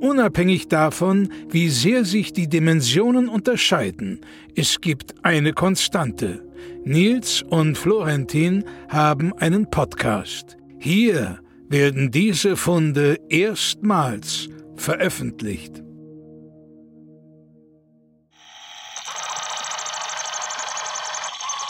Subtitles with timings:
[0.00, 4.20] Unabhängig davon, wie sehr sich die Dimensionen unterscheiden,
[4.56, 6.42] es gibt eine Konstante.
[6.84, 10.56] Nils und Florentin haben einen Podcast.
[10.78, 15.82] Hier werden diese Funde erstmals veröffentlicht.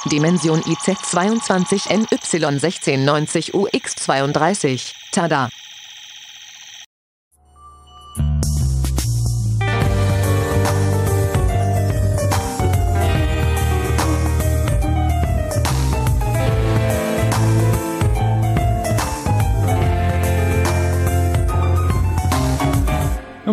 [0.07, 4.95] Dimension IZ 22 NY 1690 UX 32.
[5.12, 5.51] Tada!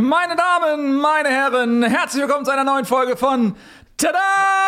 [0.02, 3.56] Meine Damen, meine Herren, herzlich willkommen zu einer neuen Folge von
[3.98, 4.68] Tada!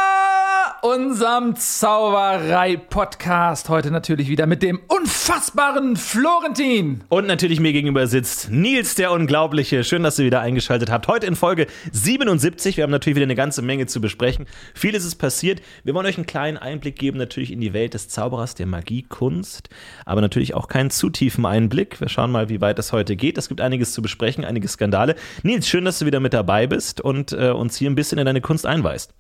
[0.82, 3.68] Unserem Zauberei-Podcast.
[3.68, 7.04] Heute natürlich wieder mit dem unfassbaren Florentin.
[7.10, 9.84] Und natürlich mir gegenüber sitzt Nils, der Unglaubliche.
[9.84, 11.10] Schön, dass ihr wieder eingeschaltet habt.
[11.10, 12.78] Heute in Folge 77.
[12.78, 14.46] Wir haben natürlich wieder eine ganze Menge zu besprechen.
[14.74, 15.62] Vieles ist passiert.
[15.84, 19.04] Wir wollen euch einen kleinen Einblick geben, natürlich in die Welt des Zauberers, der Magie,
[19.04, 19.68] Kunst.
[20.06, 22.00] Aber natürlich auch keinen zu tiefen Einblick.
[22.00, 23.38] Wir schauen mal, wie weit das heute geht.
[23.38, 25.16] Es gibt einiges zu besprechen, einige Skandale.
[25.44, 28.26] Nils, schön, dass du wieder mit dabei bist und äh, uns hier ein bisschen in
[28.26, 29.14] deine Kunst einweist.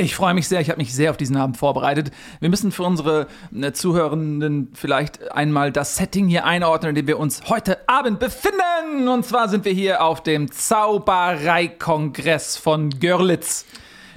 [0.00, 2.12] Ich freue mich sehr, ich habe mich sehr auf diesen Abend vorbereitet.
[2.38, 7.18] Wir müssen für unsere äh, Zuhörenden vielleicht einmal das Setting hier einordnen, in dem wir
[7.18, 9.08] uns heute Abend befinden.
[9.08, 13.66] Und zwar sind wir hier auf dem Zaubereikongress von Görlitz.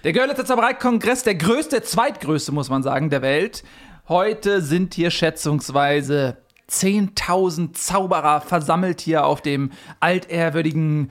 [0.04, 3.64] Der Görlitzer Zaubereikongress, der größte, der zweitgrößte, muss man sagen, der Welt.
[4.08, 6.38] Heute sind hier schätzungsweise
[6.70, 11.10] 10.000 Zauberer versammelt hier auf dem altehrwürdigen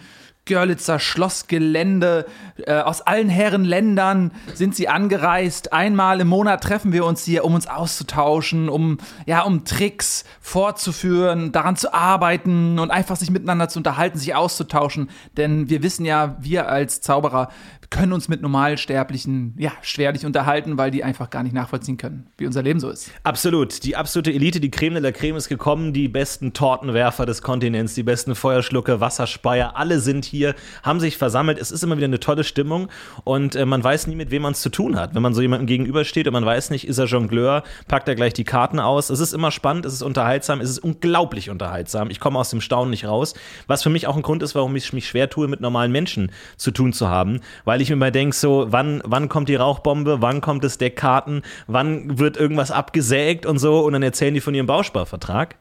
[0.50, 2.26] Görlitzer Schlossgelände.
[2.66, 5.72] Äh, aus allen Herrenländern sind sie angereist.
[5.72, 11.52] Einmal im Monat treffen wir uns hier, um uns auszutauschen, um, ja, um Tricks fortzuführen,
[11.52, 15.08] daran zu arbeiten und einfach sich miteinander zu unterhalten, sich auszutauschen.
[15.36, 17.48] Denn wir wissen ja, wir als Zauberer
[17.90, 22.46] können uns mit Normalsterblichen ja schwerlich unterhalten, weil die einfach gar nicht nachvollziehen können, wie
[22.46, 23.10] unser Leben so ist.
[23.24, 23.84] Absolut.
[23.84, 27.94] Die absolute Elite, die Creme de la Creme ist gekommen, die besten Tortenwerfer des Kontinents,
[27.94, 30.39] die besten Feuerschlucke, Wasserspeier, alle sind hier,
[30.82, 31.58] haben sich versammelt.
[31.58, 32.88] Es ist immer wieder eine tolle Stimmung
[33.24, 35.14] und äh, man weiß nie, mit wem man es zu tun hat.
[35.14, 38.32] Wenn man so jemandem gegenübersteht und man weiß nicht, ist er Jongleur, packt er gleich
[38.32, 39.10] die Karten aus.
[39.10, 42.10] Es ist immer spannend, es ist unterhaltsam, es ist unglaublich unterhaltsam.
[42.10, 43.34] Ich komme aus dem Staunen nicht raus,
[43.66, 46.32] was für mich auch ein Grund ist, warum ich mich schwer tue, mit normalen Menschen
[46.56, 50.20] zu tun zu haben, weil ich mir mal denke, so, wann, wann kommt die Rauchbombe,
[50.20, 54.54] wann kommt das Deckkarten, wann wird irgendwas abgesägt und so und dann erzählen die von
[54.54, 55.56] ihrem Bausparvertrag.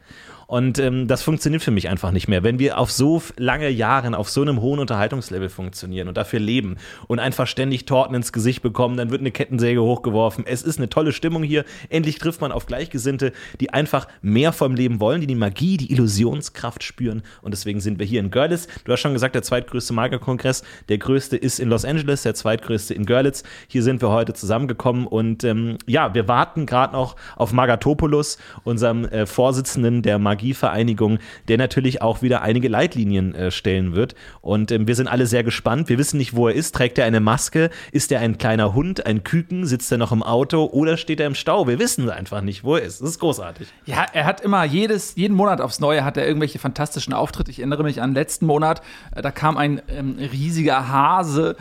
[0.50, 2.42] Und ähm, das funktioniert für mich einfach nicht mehr.
[2.42, 6.78] Wenn wir auf so lange Jahren auf so einem hohen Unterhaltungslevel funktionieren und dafür leben
[7.08, 10.48] und einfach ständig Torten ins Gesicht bekommen, dann wird eine Kettensäge hochgeworfen.
[10.48, 11.66] Es ist eine tolle Stimmung hier.
[11.90, 15.92] Endlich trifft man auf Gleichgesinnte, die einfach mehr vom Leben wollen, die die Magie, die
[15.92, 17.22] Illusionskraft spüren.
[17.44, 18.68] Und deswegen sind wir hier in Görlitz.
[18.86, 20.64] Du hast schon gesagt, der zweitgrößte Magerkongress.
[20.88, 23.44] Der größte ist in Los Angeles, der zweitgrößte in Görlitz.
[23.68, 29.06] Hier sind wir heute zusammengekommen und ähm, ja, wir warten gerade noch auf Magatopoulos, unserem
[29.06, 34.16] äh, Vorsitzenden der Magie Magievereinigung, der natürlich auch wieder einige Leitlinien äh, stellen wird.
[34.42, 35.90] Und ähm, wir sind alle sehr gespannt.
[35.90, 36.74] Wir wissen nicht, wo er ist.
[36.76, 37.70] Trägt er eine Maske?
[37.92, 39.66] Ist er ein kleiner Hund, ein Küken?
[39.66, 41.68] Sitzt er noch im Auto oder steht er im Stau?
[41.68, 43.02] Wir wissen einfach nicht, wo er ist.
[43.02, 43.68] Das ist großartig.
[43.86, 47.52] Ja, er hat immer jedes, jeden Monat aufs Neue hat er irgendwelche fantastischen Auftritte.
[47.52, 48.82] Ich erinnere mich an letzten Monat,
[49.16, 51.56] äh, da kam ein ähm, riesiger Hase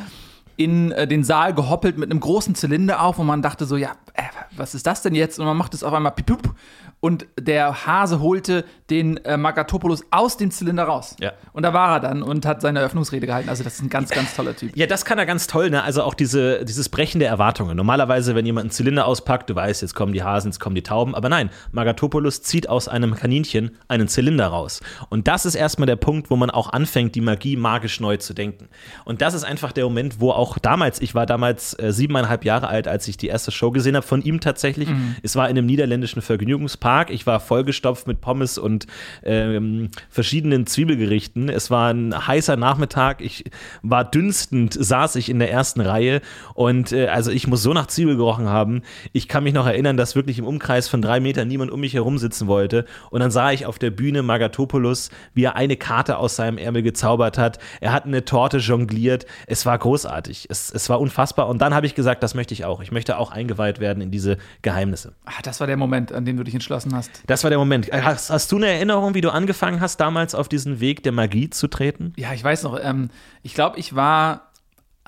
[0.58, 3.92] in äh, den Saal gehoppelt mit einem großen Zylinder auf und man dachte so, ja,
[4.14, 4.22] äh,
[4.56, 5.38] was ist das denn jetzt?
[5.38, 6.54] Und man macht es auf einmal pipup
[7.00, 11.14] und der Hase holte den äh, Magatopoulos aus dem Zylinder raus.
[11.20, 11.32] Ja.
[11.52, 13.48] Und da war er dann und hat seine Eröffnungsrede gehalten.
[13.48, 14.76] Also das ist ein ganz, ganz toller Typ.
[14.76, 15.84] Ja, das kann er ganz toll, ne?
[15.84, 17.76] Also auch diese, dieses Brechen der Erwartungen.
[17.76, 20.82] Normalerweise, wenn jemand einen Zylinder auspackt, du weißt, jetzt kommen die Hasen, jetzt kommen die
[20.82, 21.14] Tauben.
[21.14, 24.80] Aber nein, Magatopoulos zieht aus einem Kaninchen einen Zylinder raus.
[25.08, 28.34] Und das ist erstmal der Punkt, wo man auch anfängt, die Magie magisch neu zu
[28.34, 28.68] denken.
[29.04, 32.68] Und das ist einfach der Moment, wo auch damals, ich war damals äh, siebeneinhalb Jahre
[32.68, 34.88] alt, als ich die erste Show gesehen habe, von ihm tatsächlich.
[35.22, 37.10] Es war in einem niederländischen Vergnügungspark.
[37.10, 38.86] Ich war vollgestopft mit Pommes und
[39.22, 41.48] ähm, verschiedenen Zwiebelgerichten.
[41.50, 43.20] Es war ein heißer Nachmittag.
[43.20, 43.44] Ich
[43.82, 46.20] war dünstend, saß ich in der ersten Reihe
[46.54, 48.82] und äh, also ich muss so nach Zwiebel gerochen haben.
[49.12, 51.94] Ich kann mich noch erinnern, dass wirklich im Umkreis von drei Metern niemand um mich
[51.94, 52.84] herum sitzen wollte.
[53.10, 56.82] Und dann sah ich auf der Bühne Magatopoulos, wie er eine Karte aus seinem Ärmel
[56.82, 57.58] gezaubert hat.
[57.80, 59.26] Er hat eine Torte jongliert.
[59.46, 60.37] Es war großartig.
[60.48, 61.48] Es, es war unfassbar.
[61.48, 62.80] Und dann habe ich gesagt, das möchte ich auch.
[62.80, 65.14] Ich möchte auch eingeweiht werden in diese Geheimnisse.
[65.24, 67.10] Ah, das war der Moment, an dem du dich entschlossen hast.
[67.26, 67.90] Das war der Moment.
[67.92, 71.50] Hast, hast du eine Erinnerung, wie du angefangen hast, damals auf diesen Weg der Magie
[71.50, 72.12] zu treten?
[72.16, 73.10] Ja, ich weiß noch, ähm,
[73.42, 74.50] ich glaube, ich war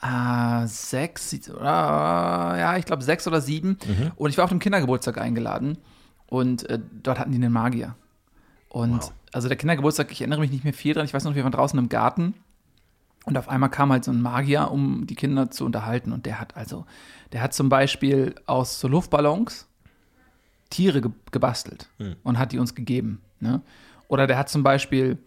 [0.02, 1.64] äh, sechs, oder,
[2.58, 3.78] ja, ich glaube sechs oder sieben.
[4.16, 5.78] Und ich war auf dem Kindergeburtstag eingeladen.
[6.26, 7.96] Und äh, dort hatten die einen Magier.
[8.68, 9.12] Und Wow.
[9.32, 11.04] also der Kindergeburtstag, ich erinnere mich nicht mehr viel dran.
[11.04, 12.34] Ich weiß noch, wir waren draußen im Garten.
[13.26, 16.12] Und auf einmal kam halt so ein Magier, um die Kinder zu unterhalten.
[16.12, 16.86] Und der hat also,
[17.32, 19.66] der hat zum Beispiel aus so Luftballons
[20.70, 21.88] Tiere ge gebastelt
[22.22, 23.20] und hat die uns gegeben.
[23.40, 23.60] Ne?
[24.08, 25.18] Oder der hat zum Beispiel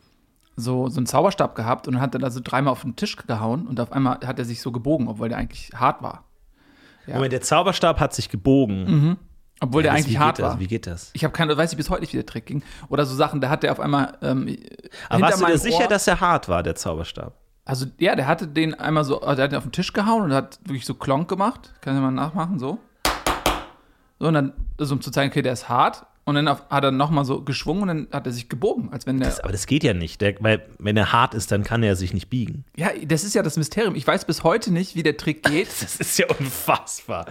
[0.56, 3.16] so, so einen Zauberstab gehabt und dann hat er da so dreimal auf den Tisch
[3.18, 6.26] gehauen und auf einmal hat er sich so gebogen, obwohl der eigentlich hart war.
[7.08, 7.16] Ja.
[7.16, 9.18] Moment, der Zauberstab hat sich gebogen.
[9.60, 10.46] Obwohl Ja, der eigentlich hart das?
[10.46, 10.60] war.
[10.60, 11.10] Wie geht das?
[11.14, 12.64] Ich habe keine, weiß ich bis heute nicht, wie der Trick ging.
[12.90, 14.58] Oder so Sachen, da hat der auf einmal ähm,
[15.10, 17.36] Aber warst du dir meinem sicher, Ohr, dass er hart war, der Zauberstab?
[17.66, 20.34] Also ja, der hatte den einmal so, der hat den auf den Tisch gehauen und
[20.34, 21.74] hat wirklich so Klonk gemacht.
[21.82, 22.80] Kann ich mal nachmachen, so.
[24.20, 26.06] So, und dann, also um zu zeigen, okay, der ist hart.
[26.26, 29.06] Und dann auf, hat er nochmal so geschwungen und dann hat er sich gebogen, als
[29.06, 29.28] wenn der.
[29.28, 31.98] Das, aber das geht ja nicht, der, weil wenn er hart ist, dann kann er
[31.98, 32.64] sich nicht biegen.
[32.78, 33.96] ja, das ist ja das Mysterium.
[33.96, 35.68] Ich weiß bis heute nicht, wie der Trick geht.
[35.82, 37.26] Das ist ja unfassbar.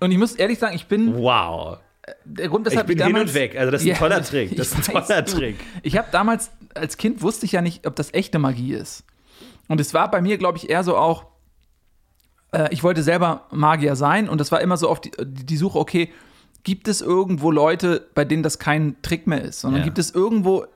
[0.00, 1.16] Und ich muss ehrlich sagen, ich bin.
[1.16, 1.78] Wow.
[2.26, 3.56] Der Grund, Ich weshalb bin hin damals, und weg.
[3.58, 4.54] Also das ist ein toller Trick.
[4.54, 5.32] Das ist ein ich weiß, toller du.
[5.32, 5.56] Trick.
[5.82, 9.02] Ich habe damals, als Kind wusste ich ja nicht, ob das echte Magie ist.
[9.68, 11.26] Und es war bei mir, glaube ich, eher so auch,
[12.52, 15.78] äh, ich wollte selber Magier sein und das war immer so oft die, die Suche,
[15.78, 16.10] okay,
[16.64, 19.84] gibt es irgendwo Leute, bei denen das kein Trick mehr ist, sondern Ja.
[19.84, 20.66] gibt es irgendwo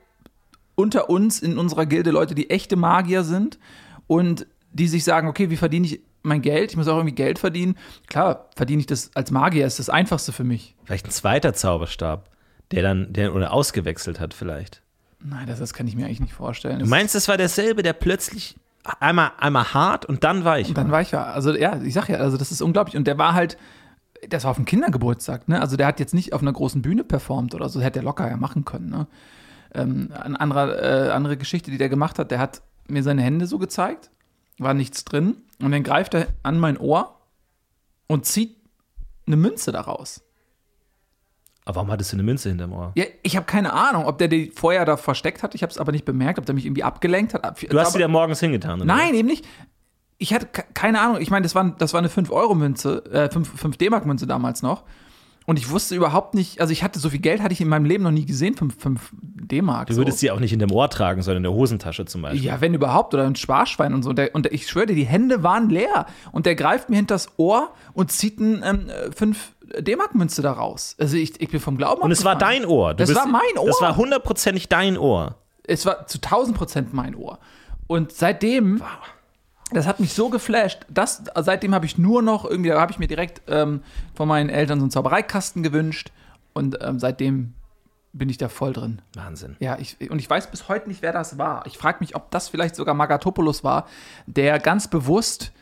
[0.74, 3.58] unter uns in unserer Gilde Leute, die echte Magier sind
[4.06, 6.70] und die sich sagen, okay, wie verdiene ich mein Geld?
[6.70, 7.76] Ich muss auch irgendwie Geld verdienen.
[8.06, 10.74] Klar, verdiene ich das als Magier, ist das Einfachste für mich.
[10.84, 12.30] Vielleicht ein zweiter Zauberstab,
[12.70, 14.82] der dann, der oder ausgewechselt hat vielleicht.
[15.22, 16.78] Nein, das, das kann ich mir eigentlich nicht vorstellen.
[16.78, 18.56] Du meinst, es war derselbe, der plötzlich
[18.98, 22.08] einmal, einmal hart und dann weich Und dann war ich ja, also ja, ich sag
[22.08, 22.96] ja, also das ist unglaublich.
[22.96, 23.56] Und der war halt,
[24.28, 25.60] das war auf dem Kindergeburtstag, ne?
[25.60, 28.28] Also der hat jetzt nicht auf einer großen Bühne performt oder so, hätte er locker
[28.28, 29.06] ja machen können, ne?
[29.72, 33.46] Ähm, eine andere, äh, andere Geschichte, die der gemacht hat, der hat mir seine Hände
[33.46, 34.10] so gezeigt,
[34.58, 35.36] war nichts drin.
[35.60, 37.20] Und dann greift er an mein Ohr
[38.08, 38.56] und zieht
[39.26, 40.22] eine Münze daraus.
[41.66, 42.92] Aber warum hattest du eine Münze hinterm Ohr?
[42.96, 45.54] Ja, ich habe keine Ahnung, ob der die vorher da versteckt hat.
[45.54, 47.62] Ich habe es aber nicht bemerkt, ob der mich irgendwie abgelenkt hat.
[47.70, 48.86] Du hast sie dir morgens hingetan, oder?
[48.86, 49.46] Nein, eben nicht.
[50.18, 51.18] Ich hatte ke- keine Ahnung.
[51.20, 54.84] Ich meine, das war, das war eine 5-Euro-Münze, äh, 5, 5 D-Mark-Münze damals noch.
[55.46, 57.84] Und ich wusste überhaupt nicht, also ich hatte so viel Geld, hatte ich in meinem
[57.86, 59.88] Leben noch nie gesehen, 5, 5 D-Mark.
[59.88, 62.44] Du würdest sie auch nicht hinterm Ohr tragen, sondern in der Hosentasche zum Beispiel.
[62.44, 64.10] Ja, wenn überhaupt, oder ein Sparschwein und so.
[64.10, 66.06] Und, der, und der, ich schwöre dir, die Hände waren leer.
[66.30, 70.96] Und der greift mir hinters Ohr und zieht ein ähm, 5 D-Mark-Münze da raus.
[70.98, 72.94] Also ich, ich bin vom Glauben Und es war dein Ohr.
[72.94, 73.66] Du Das war mein Ohr.
[73.66, 75.36] Das war hundertprozentig dein Ohr.
[75.64, 77.38] Es war zu 1000 Prozent mein Ohr.
[77.86, 78.82] Und seitdem,
[79.72, 82.98] das hat mich so geflasht, dass, seitdem habe ich nur noch irgendwie, da habe ich
[82.98, 83.82] mir direkt ähm,
[84.14, 86.10] von meinen Eltern so einen Zaubereikasten gewünscht.
[86.52, 87.54] Und ähm, seitdem
[88.12, 89.02] bin ich da voll drin.
[89.14, 89.56] Wahnsinn.
[89.60, 91.64] Ja, ich, und ich weiß bis heute nicht, wer das war.
[91.66, 93.86] Ich frage mich, ob das vielleicht sogar Magatopoulos war,
[94.26, 95.52] der ganz bewusst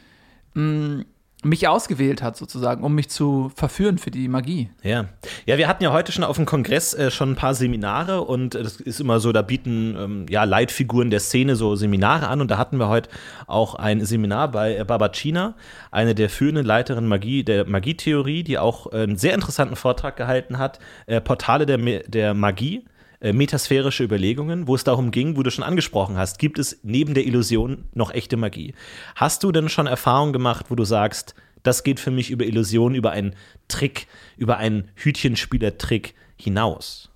[0.54, 1.04] mh,
[1.44, 4.70] mich ausgewählt hat, sozusagen, um mich zu verführen für die Magie.
[4.82, 5.06] Ja.
[5.46, 8.56] Ja, wir hatten ja heute schon auf dem Kongress äh, schon ein paar Seminare und
[8.56, 12.40] äh, das ist immer so, da bieten ähm, ja Leitfiguren der Szene so Seminare an
[12.40, 13.08] und da hatten wir heute
[13.46, 15.54] auch ein Seminar bei äh, Babacina,
[15.92, 20.58] eine der führenden Leiterinnen Magie, der Magietheorie, die auch äh, einen sehr interessanten Vortrag gehalten
[20.58, 21.78] hat, äh, Portale der,
[22.08, 22.84] der Magie.
[23.20, 27.14] Äh, Metasphärische Überlegungen, wo es darum ging, wo du schon angesprochen hast, gibt es neben
[27.14, 28.74] der Illusion noch echte Magie?
[29.16, 31.34] Hast du denn schon Erfahrungen gemacht, wo du sagst,
[31.64, 33.34] das geht für mich über Illusion, über einen
[33.66, 34.06] Trick,
[34.36, 37.10] über einen Hütchenspieler-Trick hinaus.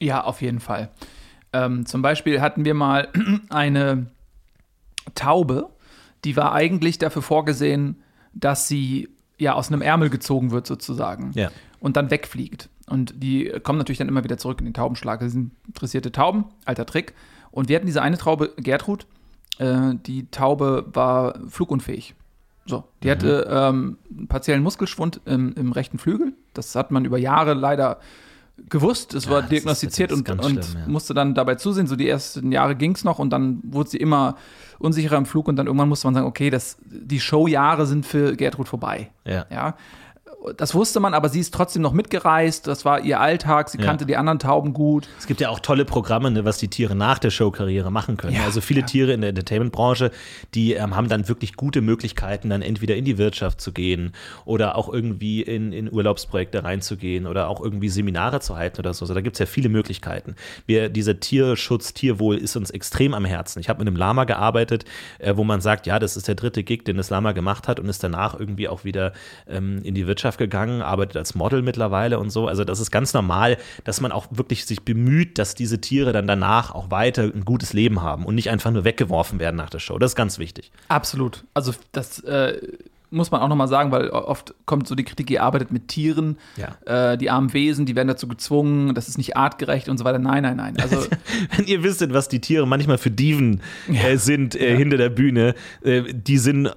[0.00, 0.90] Ja, auf jeden Fall.
[1.52, 3.08] Ähm, zum Beispiel hatten wir mal
[3.48, 4.06] eine
[5.14, 5.70] Taube,
[6.24, 7.96] die war eigentlich dafür vorgesehen,
[8.34, 11.50] dass sie ja aus einem Ärmel gezogen wird sozusagen Ja.
[11.80, 12.68] und dann wegfliegt.
[12.88, 15.20] Und die kommen natürlich dann immer wieder zurück in den Taubenschlag.
[15.20, 17.14] Das sind interessierte Tauben, alter Trick.
[17.50, 19.06] Und wir hatten diese eine Taube, Gertrud,
[19.58, 22.14] äh, die Taube war flugunfähig.
[22.66, 26.34] So, die hatte ähm, einen partiellen Muskelschwund im, im rechten Flügel.
[26.52, 27.98] Das hat man über Jahre leider
[28.68, 29.14] gewusst.
[29.14, 30.88] Es war das ist- diagnostiziert ist und, und schlimm, ja.
[30.88, 31.86] musste dann dabei zusehen.
[31.86, 34.36] So die ersten Jahre ging es noch und dann wurde sie immer
[34.78, 38.36] unsicherer im Flug und dann irgendwann musste man sagen, okay, das, die Showjahre sind für
[38.36, 39.10] Gertrud vorbei.
[39.24, 39.46] Ja.
[39.50, 39.74] Ja.
[40.56, 42.66] Das wusste man, aber sie ist trotzdem noch mitgereist.
[42.68, 43.68] Das war ihr Alltag.
[43.70, 43.84] Sie Ja.
[43.84, 45.08] kannte die anderen Tauben gut.
[45.18, 48.36] Es gibt ja auch tolle Programme, ne, was die Tiere nach der Showkarriere machen können.
[48.36, 48.86] Ja, also viele ja.
[48.86, 50.12] Tiere in der Entertainment-Branche,
[50.54, 54.12] die ähm, haben dann wirklich gute Möglichkeiten, dann entweder in die Wirtschaft zu gehen
[54.44, 59.04] oder auch irgendwie in, in Urlaubsprojekte reinzugehen oder auch irgendwie Seminare zu halten oder so.
[59.04, 60.36] Also da gibt es ja viele Möglichkeiten.
[60.66, 63.58] Wir, dieser Tierschutz, Tierwohl ist uns extrem am Herzen.
[63.58, 64.84] Ich habe mit einem Lama gearbeitet,
[65.18, 67.80] äh, wo man sagt, ja, das ist der dritte Gig, den das Lama gemacht hat
[67.80, 69.12] und ist danach irgendwie auch wieder
[69.48, 72.46] ähm, in die Wirtschaft gegangen, arbeitet als Model mittlerweile und so.
[72.48, 76.26] Also das ist ganz normal, dass man auch wirklich sich bemüht, dass diese Tiere dann
[76.26, 79.78] danach auch weiter ein gutes Leben haben und nicht einfach nur weggeworfen werden nach der
[79.78, 79.98] Show.
[79.98, 80.70] Das ist ganz wichtig.
[80.88, 81.44] Absolut.
[81.54, 82.60] Also das äh,
[83.10, 86.36] muss man auch nochmal sagen, weil oft kommt so die Kritik, ihr arbeitet mit Tieren,
[86.56, 87.12] Ja.
[87.12, 90.18] äh, die armen Wesen, die werden dazu gezwungen, das ist nicht artgerecht und so weiter.
[90.18, 90.76] Nein, nein, nein.
[90.78, 91.06] Also
[91.56, 95.54] Wenn ihr wisstet, was die Tiere manchmal für Diven äh, sind äh, hinter der Bühne,
[95.82, 96.70] äh, die sind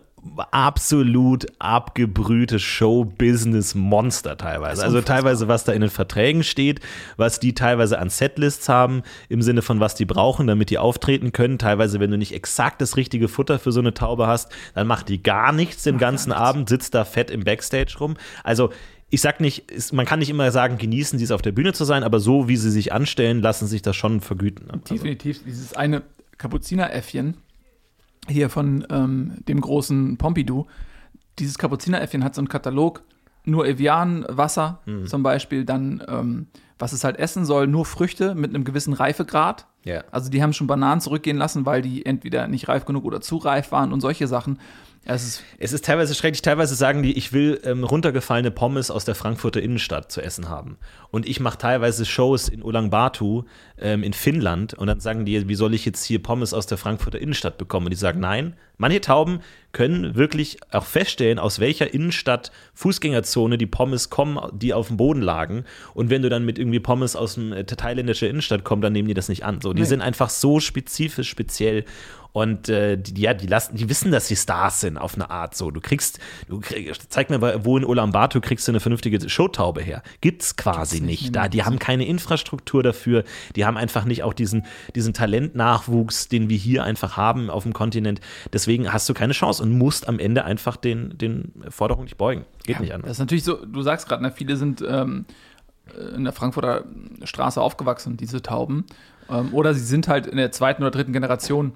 [0.52, 4.84] absolut abgebrühte Show-Business-Monster teilweise.
[4.84, 6.80] Also teilweise, was da in den Verträgen steht,
[7.18, 11.32] was die teilweise an Setlists haben, im Sinne von was die brauchen, damit die auftreten
[11.32, 11.58] können.
[11.58, 15.10] Teilweise, wenn du nicht exakt das richtige Futter für so eine Taube hast, dann macht
[15.10, 18.16] die gar nichts den ganzen Abend, sitzt da fett im Backstage rum.
[18.44, 18.72] Also
[19.10, 21.74] ich sag nicht, es- man kann nicht immer sagen, genießen sie es auf der Bühne
[21.74, 24.68] zu sein, aber so wie sie sich anstellen, lassen sich das schon vergüten.
[24.68, 24.74] ne?
[24.74, 26.04] Also, definitiv dieses eine
[26.38, 27.36] Kapuzineräffchen
[28.32, 30.66] hier von ähm, dem großen Pompidou.
[31.40, 33.04] Dieses Kapuzineräffchen hat so einen Katalog,
[33.46, 35.08] nur Evian, Wasser Mhm.
[35.08, 36.48] zum Beispiel, dann ähm,
[36.78, 39.68] was es halt essen soll, nur Früchte mit einem gewissen Reifegrad.
[39.84, 40.04] Ja.
[40.12, 43.38] Also die haben schon Bananen zurückgehen lassen, weil die entweder nicht reif genug oder zu
[43.38, 44.58] reif waren und solche Sachen.
[45.04, 46.44] Es ist Es ist teilweise schrecklich.
[46.44, 50.78] Teilweise sagen die, ich will ähm, runtergefallene Pommes aus der Frankfurter Innenstadt zu essen haben.
[51.10, 53.44] Und ich mache teilweise Shows in Ulaanbaatar
[53.80, 56.78] ähm, in Finnland und dann sagen die, wie soll ich jetzt hier Pommes aus der
[56.78, 57.88] Frankfurter Innenstadt bekommen?
[57.88, 59.40] Und die sagen, nein, manche Tauben
[59.72, 65.22] können wirklich auch feststellen, aus welcher Innenstadt Fußgängerzone die Pommes kommen, die auf dem Boden
[65.22, 65.66] lagen.
[65.96, 69.08] Und wenn du dann mit irgendwie Pommes aus dem äh, thailändische Innenstadt kommst, dann nehmen
[69.08, 69.62] die das nicht an.
[69.62, 69.88] So, die Nee.
[69.88, 71.86] sind einfach so spezifisch, speziell.
[72.34, 75.56] Und äh, die, ja, die lassen, die wissen, dass sie Stars sind auf eine Art.
[75.56, 79.30] So, du kriegst, du krieg, zeig mir, mal, wo in Ulaanbaatar kriegst du eine vernünftige
[79.30, 80.02] Showtaube her?
[80.22, 81.36] Gibt's quasi nicht.
[81.36, 83.26] Da, die haben keine Infrastruktur dafür.
[83.56, 87.74] Die haben einfach nicht auch diesen, diesen Talentnachwuchs, den wir hier einfach haben auf dem
[87.74, 88.22] Kontinent.
[88.54, 92.46] Deswegen hast du keine Chance und musst am Ende einfach den, den Forderungen nicht beugen.
[92.66, 93.12] Geht nicht Das anders.
[93.12, 95.26] ist natürlich so, du sagst gerade, ne, viele sind ähm,
[95.94, 96.86] äh, in der Frankfurter
[97.24, 98.86] Straße aufgewachsen, diese Tauben.
[99.30, 101.74] Ähm, oder sie sind halt in der zweiten oder dritten Generation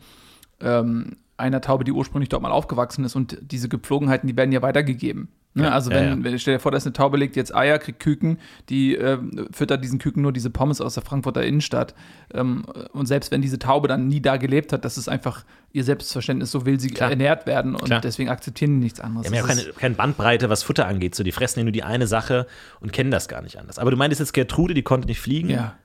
[0.61, 3.15] ähm, einer Taube, die ursprünglich dort mal aufgewachsen ist.
[3.15, 5.29] Und diese Gepflogenheiten, die werden ja weitergegeben.
[5.57, 5.63] Ne?
[5.63, 6.23] Ja, also ja, wenn, ja.
[6.23, 9.47] wenn stell dir vor, da ist eine Taube, legt jetzt Eier, kriegt Küken, die ähm,
[9.51, 11.95] füttert diesen Küken nur diese Pommes aus der Frankfurter Innenstadt.
[12.33, 15.85] Ähm, und selbst wenn diese Taube dann nie da gelebt hat, das ist einfach ihr
[15.85, 17.11] Selbstverständnis, so will sie Klar.
[17.11, 18.01] ernährt werden und Klar.
[18.01, 19.31] deswegen akzeptieren die nichts anderes.
[19.31, 21.15] Die haben ja keine, keine Bandbreite, was Futter angeht.
[21.15, 22.47] So, die fressen ja nur die eine Sache
[22.81, 23.79] und kennen das gar nicht anders.
[23.79, 25.49] Aber du meintest jetzt Gertrude, die konnte nicht fliegen.
[25.49, 25.75] Ja.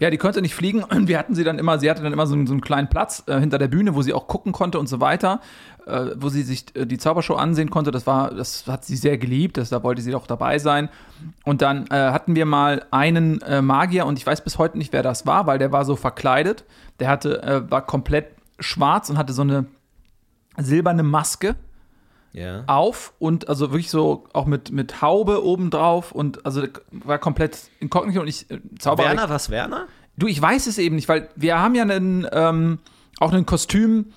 [0.00, 2.26] Ja, die konnte nicht fliegen und wir hatten sie dann immer, sie hatte dann immer
[2.26, 4.78] so, einen- so einen kleinen Platz äh, hinter der Bühne, wo sie auch gucken konnte
[4.80, 5.40] und so weiter,
[5.86, 7.90] äh, wo sie sich äh, die Zaubershow ansehen konnte.
[7.90, 10.88] Das war, das hat sie sehr geliebt, das, da wollte sie auch dabei sein.
[11.44, 14.92] Und dann äh, hatten wir mal einen äh, Magier und ich weiß bis heute nicht,
[14.92, 16.64] wer das war, weil der war so verkleidet.
[16.98, 18.26] Der hatte, war komplett
[18.58, 19.66] schwarz und hatte so eine
[20.58, 21.54] silberne Maske
[22.32, 22.62] Ja.
[22.68, 28.20] auf und also wirklich so auch mit, mit Haube obendrauf und also war komplett inkognito
[28.20, 29.08] und ich äh, Zauberer.
[29.08, 29.88] Werner, was Werner?
[30.16, 32.78] Du, ich weiß es eben nicht, weil wir haben ja einen, ähm,
[33.18, 34.12] auch ein Kostüm,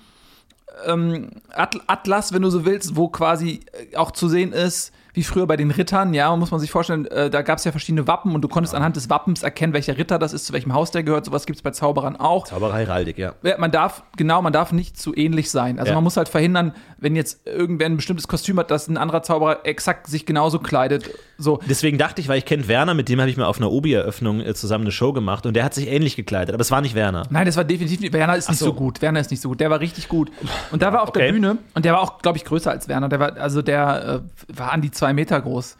[0.86, 5.22] ähm, At Atlas, wenn du so willst, wo quasi äh, auch zu sehen ist, wie
[5.22, 8.06] früher bei den Rittern, ja, muss man sich vorstellen, äh, da gab es ja verschiedene
[8.06, 10.90] Wappen und du konntest anhand des Wappens erkennen, welcher Ritter das ist, zu welchem Haus
[10.90, 11.24] der gehört.
[11.24, 12.46] Sowas gibt es bei Zauberern auch.
[12.46, 13.34] Zauberer Heraldik, ja.
[13.42, 15.78] Ja, man darf, genau, man darf nicht zu ähnlich sein.
[15.78, 15.94] Also Ja.
[15.94, 19.60] man muss halt verhindern, wenn jetzt irgendwer ein bestimmtes Kostüm hat, dass ein anderer Zauberer
[19.64, 21.08] exakt sich genauso kleidet.
[21.38, 21.60] So.
[21.68, 24.40] Deswegen dachte ich, weil ich kenne Werner, mit dem habe ich mal auf einer Obi-Eröffnung
[24.40, 26.94] äh, zusammen eine Show gemacht und der hat sich ähnlich gekleidet, aber es war nicht
[26.94, 27.24] Werner.
[27.30, 28.12] Nein, das war definitiv nicht.
[28.12, 28.66] Werner ist nicht so.
[28.66, 28.74] so.
[28.74, 29.00] gut.
[29.02, 29.60] Werner ist nicht so gut.
[29.60, 30.30] Der war richtig gut.
[30.72, 31.32] Und da war auf der Okay.
[31.32, 33.08] Bühne, und der war auch, glaube ich, größer als Werner.
[33.08, 35.76] Der war, also der äh, war an die zwei Meter groß.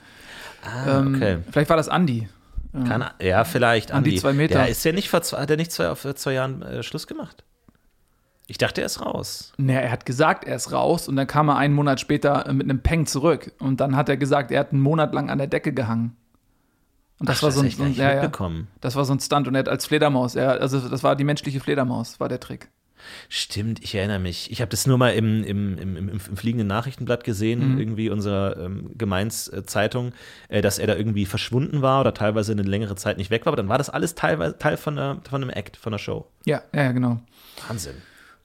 [0.87, 1.39] Ähm, okay.
[1.51, 2.29] Vielleicht war das Andi.
[2.73, 3.93] Kann, er- ja, vielleicht.
[3.93, 4.21] An die Andi.
[4.21, 4.55] zwei Meter.
[4.55, 7.45] Der ist ja nicht hat er nicht zwei, vor zwei Jahren äh, Schluss gemacht?
[8.47, 9.55] Ich dachte, er ist raus.
[9.57, 12.53] Naja, er hat gesagt, er ist raus und dann kam er einen Monat später äh,
[12.53, 13.53] mit einem Peng zurück.
[13.59, 16.17] Und dann hat er gesagt, er hat einen Monat lang an der Decke gehangen.
[17.19, 18.31] Und das Ach, war so ein, so ein nicht ja, ja,
[18.83, 21.25] das war so ein Stunt und er hat als Fledermaus, er, also das war die
[21.25, 22.69] menschliche Fledermaus, war der Trick.
[23.29, 24.51] Stimmt, ich erinnere mich.
[24.51, 28.57] Ich habe das nur mal im, im, im, im, im fliegenden Nachrichtenblatt gesehen, irgendwie unserer
[28.59, 30.13] ähm, Gemeinszeitung,
[30.49, 33.53] äh, dass er da irgendwie verschwunden war oder teilweise eine längere Zeit nicht weg war.
[33.53, 36.27] Aber dann war das alles teilweise Teil von, einer, von einem Act, von einer Show.
[36.45, 37.21] Ja, ja, genau.
[37.69, 37.95] Wahnsinn.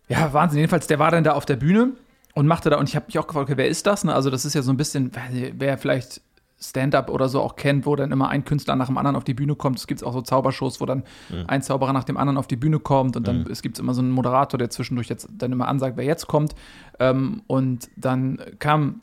[0.07, 0.59] Ja, Wahnsinn.
[0.59, 1.91] Jedenfalls, der war dann da auf der Bühne
[2.33, 4.03] und machte da, und ich habe mich auch gefragt, okay, wer ist das?
[4.03, 4.13] Ne?
[4.13, 5.11] Also, das ist ja so ein bisschen,
[5.53, 6.21] wer vielleicht
[6.61, 9.33] Stand-up oder so auch kennt, wo dann immer ein Künstler nach dem anderen auf die
[9.33, 9.79] Bühne kommt.
[9.79, 11.03] Es gibt auch so Zaubershows, wo dann
[11.47, 14.01] ein Zauberer nach dem anderen auf die Bühne kommt und dann es gibt immer so
[14.01, 16.55] einen Moderator, der zwischendurch jetzt dann immer ansagt, wer jetzt kommt.
[16.99, 19.01] Ähm, und dann kam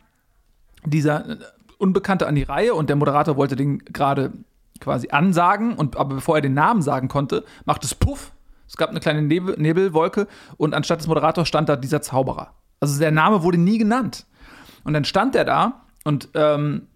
[0.85, 1.39] dieser
[1.79, 4.33] Unbekannte an die Reihe und der Moderator wollte den gerade
[4.81, 8.33] quasi ansagen und aber bevor er den Namen sagen konnte, macht es Puff.
[8.69, 12.53] Es gab eine kleine Nebel, Nebelwolke und anstatt des Moderators stand da dieser Zauberer.
[12.81, 14.27] Also der Name wurde nie genannt.
[14.85, 16.89] Und dann stand er da und ähm,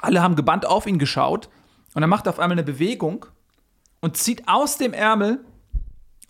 [0.00, 1.48] alle haben gebannt auf ihn geschaut
[1.94, 3.26] und er macht auf einmal eine Bewegung
[4.00, 5.40] und zieht aus dem Ärmel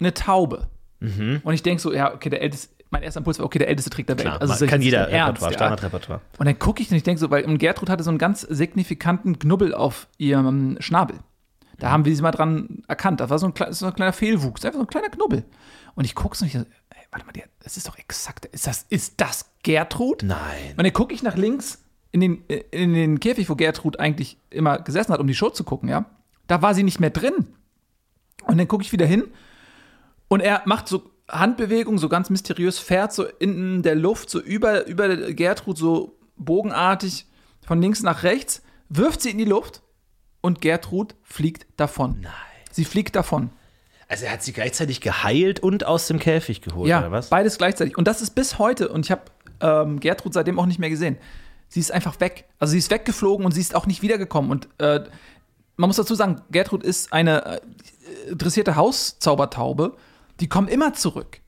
[0.01, 0.69] eine Taube.
[1.01, 3.91] Und ich denke so, ja, okay, der älteste, mein erster Impuls war, okay, der älteste
[3.91, 4.27] Trick der Welt.
[4.27, 5.57] Klar, Also ist jetzt kann jeder Ernst, Repertoire, ja.
[5.59, 6.21] Standardrepertoire.
[6.39, 8.41] Und dann gucke ich und ich denke so, weil und Gertrud hatte so einen ganz
[8.41, 11.19] signifikanten Knubbel auf ihrem Schnabel.
[11.79, 13.21] Da haben wir sie mal dran erkannt.
[13.21, 15.45] Das war so ein, so ein kleiner Fehlwuchs, einfach so ein kleiner Knubbel.
[15.95, 18.67] Und ich gucke so und ich so, ey, warte mal, das ist doch exakt, ist
[18.67, 20.23] das, ist das Gertrud?
[20.25, 20.75] Nein.
[20.77, 24.79] Und dann gucke ich nach links in den, in den Käfig, wo Gertrud eigentlich immer
[24.79, 26.07] gesessen hat, um die Show zu gucken, ja.
[26.47, 27.35] Da war sie nicht mehr drin.
[28.45, 29.25] Und dann gucke ich wieder hin
[30.29, 34.87] und er macht so Handbewegungen, so ganz mysteriös, fährt so in der Luft, so über,
[34.87, 37.27] über Gertrud, so bogenartig
[37.67, 39.83] von links nach rechts, wirft sie in die Luft
[40.41, 42.21] und Gertrud fliegt davon.
[42.23, 42.33] Nein.
[42.71, 43.51] Sie fliegt davon.
[44.07, 47.29] Also er hat sie gleichzeitig geheilt und aus dem Käfig geholt, Ja, oder was?
[47.29, 47.99] beides gleichzeitig.
[47.99, 49.23] Und das ist bis heute, und ich habe
[49.61, 51.19] ähm, Gertrud seitdem auch nicht mehr gesehen.
[51.69, 52.49] Sie ist einfach weg.
[52.59, 54.51] Also sie ist weggeflogen und sie ist auch nicht wiedergekommen.
[54.51, 55.05] Und äh,
[55.77, 57.61] man muss dazu sagen, Gertrud ist eine äh,
[58.35, 59.97] dressierte Hauszaubertaube.
[60.41, 61.41] Die kommen immer zurück.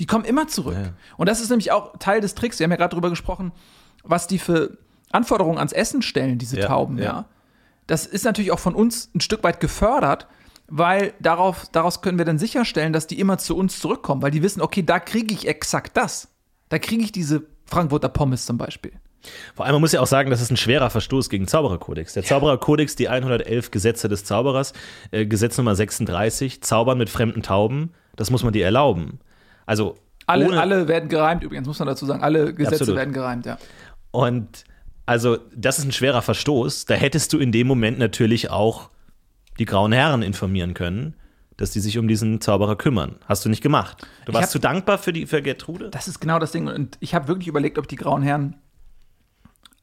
[0.00, 0.76] Die kommen immer zurück.
[1.16, 2.58] Und das ist nämlich auch Teil des Tricks.
[2.58, 3.52] Wir haben ja gerade darüber gesprochen,
[4.02, 4.76] was die für
[5.12, 7.04] Anforderungen ans Essen stellen, diese Ja, Tauben, ja.
[7.04, 7.24] ja.
[7.86, 10.26] Das ist natürlich auch von uns ein Stück weit gefördert,
[10.66, 14.42] weil darauf, daraus können wir dann sicherstellen, dass die immer zu uns zurückkommen, weil die
[14.42, 16.28] wissen, okay, da kriege ich exakt das.
[16.70, 18.92] Da kriege ich diese Frankfurter Pommes zum Beispiel.
[19.54, 22.14] Vor allem, man muss ja auch sagen, das ist ein schwerer Verstoß gegen den Zaubererkodex.
[22.14, 24.72] Der Zaubererkodex, die 111 Gesetze des Zauberers,
[25.10, 29.18] äh, Gesetz Nummer 36, Zaubern mit fremden Tauben, das muss man dir erlauben.
[29.66, 32.22] Also Alle, alle werden gereimt, übrigens, muss man dazu sagen.
[32.22, 32.96] Alle Gesetze Absolut.
[32.96, 33.58] werden gereimt, ja.
[34.10, 34.64] Und
[35.06, 36.86] also, das ist ein schwerer Verstoß.
[36.86, 38.88] Da hättest du in dem Moment natürlich auch
[39.58, 41.14] die grauen Herren informieren können,
[41.58, 43.16] dass die sich um diesen Zauberer kümmern.
[43.26, 44.06] Hast du nicht gemacht.
[44.24, 45.90] Du warst hab- zu dankbar für, die, für Gertrude?
[45.90, 46.68] Das ist genau das Ding.
[46.68, 48.56] Und ich habe wirklich überlegt, ob die grauen Herren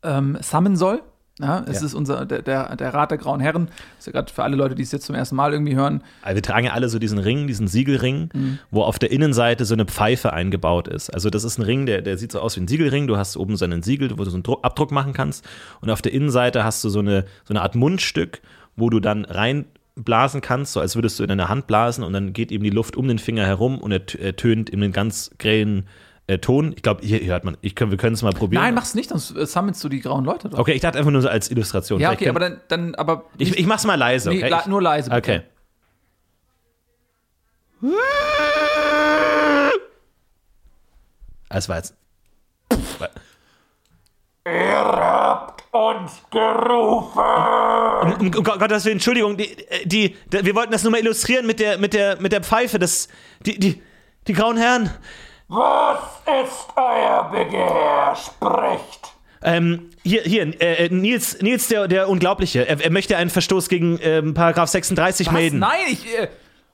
[0.04, 1.02] ähm, summen soll.
[1.40, 1.86] Ja, es Ja.
[1.88, 3.68] ist unser, der, der, der Rat der grauen Herren.
[3.68, 6.04] Das ist ja gerade für alle Leute, die es jetzt zum ersten Mal irgendwie hören.
[6.22, 8.60] Also wir tragen ja alle so diesen Ring, diesen Siegelring, Mhm.
[8.70, 11.10] wo auf der Innenseite so eine Pfeife eingebaut ist.
[11.12, 13.08] Also das ist ein Ring, der, der sieht so aus wie ein Siegelring.
[13.08, 15.44] Du hast oben so einen Siegel, wo du so einen Druck, Abdruck machen kannst.
[15.80, 18.42] Und auf der Innenseite hast du so eine, so eine Art Mundstück,
[18.76, 22.34] wo du dann reinblasen kannst, so als würdest du in deine Hand blasen und dann
[22.34, 25.88] geht eben die Luft um den Finger herum und er tönt in einen ganz grellen
[26.32, 26.74] äh, Ton.
[26.76, 28.64] Ich glaube, hier, hier hört man, ich können, wir können es mal probieren.
[28.64, 30.60] Nein, mach's nicht, sonst summonst du die grauen Leute doch.
[30.60, 32.00] Okay, ich dachte einfach nur so als Illustration.
[32.00, 33.26] Ja, Vielleicht okay, aber können- dann, dann aber.
[33.38, 34.50] ich, ich mach's mal leise, Nee, okay?
[34.50, 35.18] la- Ich- nur leise, bitte.
[35.20, 35.42] Okay.
[41.50, 41.96] Das war jetzt.
[45.74, 47.20] uns gerufen.
[48.20, 51.60] Um, um Gottes Willen, Entschuldigung, die, die, die, wir wollten das nur mal illustrieren mit
[51.60, 52.78] der, mit der, mit der Pfeife.
[52.80, 53.08] Das,
[53.46, 53.82] die, die,
[54.28, 54.90] die grauen Herren.
[55.54, 56.00] Was
[56.46, 58.16] ist euer Begehr?
[58.16, 59.12] Sprecht.
[59.44, 62.66] Ähm, hier, hier, äh, Nils, Nils der, der Unglaubliche.
[62.66, 65.34] Er, er möchte einen Verstoß gegen ähm, Paragraph 36 Was?
[65.34, 65.60] melden.
[65.60, 66.18] Nein, ich.
[66.18, 66.30] Äh,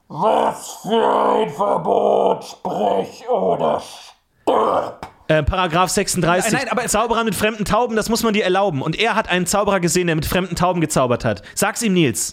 [0.09, 2.43] Was für ein Verbot?
[2.43, 5.07] Sprech oder stirb.
[5.27, 6.53] Äh, Paragraph 36.
[6.53, 8.83] Nein, nein, aber- Zauberer mit fremden Tauben, das muss man dir erlauben.
[8.83, 11.41] Und er hat einen Zauberer gesehen, der mit fremden Tauben gezaubert hat.
[11.55, 12.31] Sag's ihm, Nils.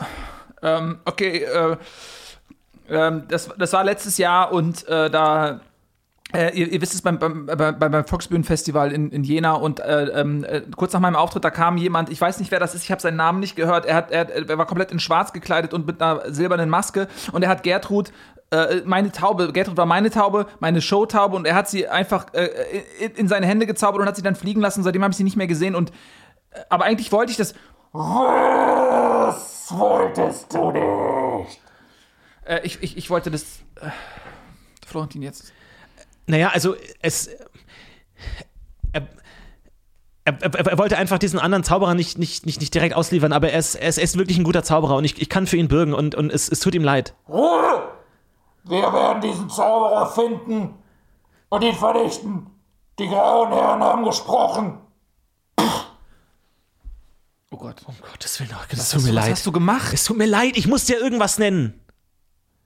[0.63, 1.77] ähm, okay, äh,
[2.91, 5.61] ähm, das, das war letztes Jahr und äh, da.
[6.35, 10.07] Äh, ihr, ihr wisst es beim, beim, beim, beim Volksbühnenfestival in, in Jena und äh,
[10.07, 12.83] ähm, äh, kurz nach meinem Auftritt, da kam jemand, ich weiß nicht, wer das ist,
[12.83, 15.73] ich habe seinen Namen nicht gehört, er, hat, er, er war komplett in schwarz gekleidet
[15.73, 18.11] und mit einer silbernen Maske und er hat Gertrud,
[18.51, 22.49] äh, meine Taube, Gertrud war meine Taube, meine Showtaube und er hat sie einfach äh,
[22.99, 25.25] in, in seine Hände gezaubert und hat sie dann fliegen lassen, seitdem habe ich sie
[25.25, 25.90] nicht mehr gesehen und
[26.51, 27.55] äh, aber eigentlich wollte ich das,
[27.92, 31.61] Was wolltest du nicht?
[32.64, 33.61] ich, ich, ich wollte das,
[34.85, 35.53] Florentin jetzt.
[36.27, 37.29] Naja, also es.
[38.93, 39.09] Er,
[40.25, 43.51] er, er, er wollte einfach diesen anderen Zauberer nicht, nicht, nicht, nicht direkt ausliefern, aber
[43.51, 45.57] er ist, er ist, er ist wirklich ein guter Zauberer und ich, ich kann für
[45.59, 47.15] ihn bürgen und, und es, es tut ihm leid.
[47.29, 47.91] Ruhe!
[48.65, 50.75] Wir werden diesen Zauberer finden
[51.51, 52.47] und ihn vernichten.
[52.99, 54.79] Die grauen Herren haben gesprochen.
[57.51, 57.83] Oh Gott.
[57.87, 59.33] Um Gottes Willen, das Was tut mir du- was leid.
[59.33, 59.93] hast du gemacht?
[59.93, 61.81] Es tut mir leid, ich muss dir irgendwas nennen.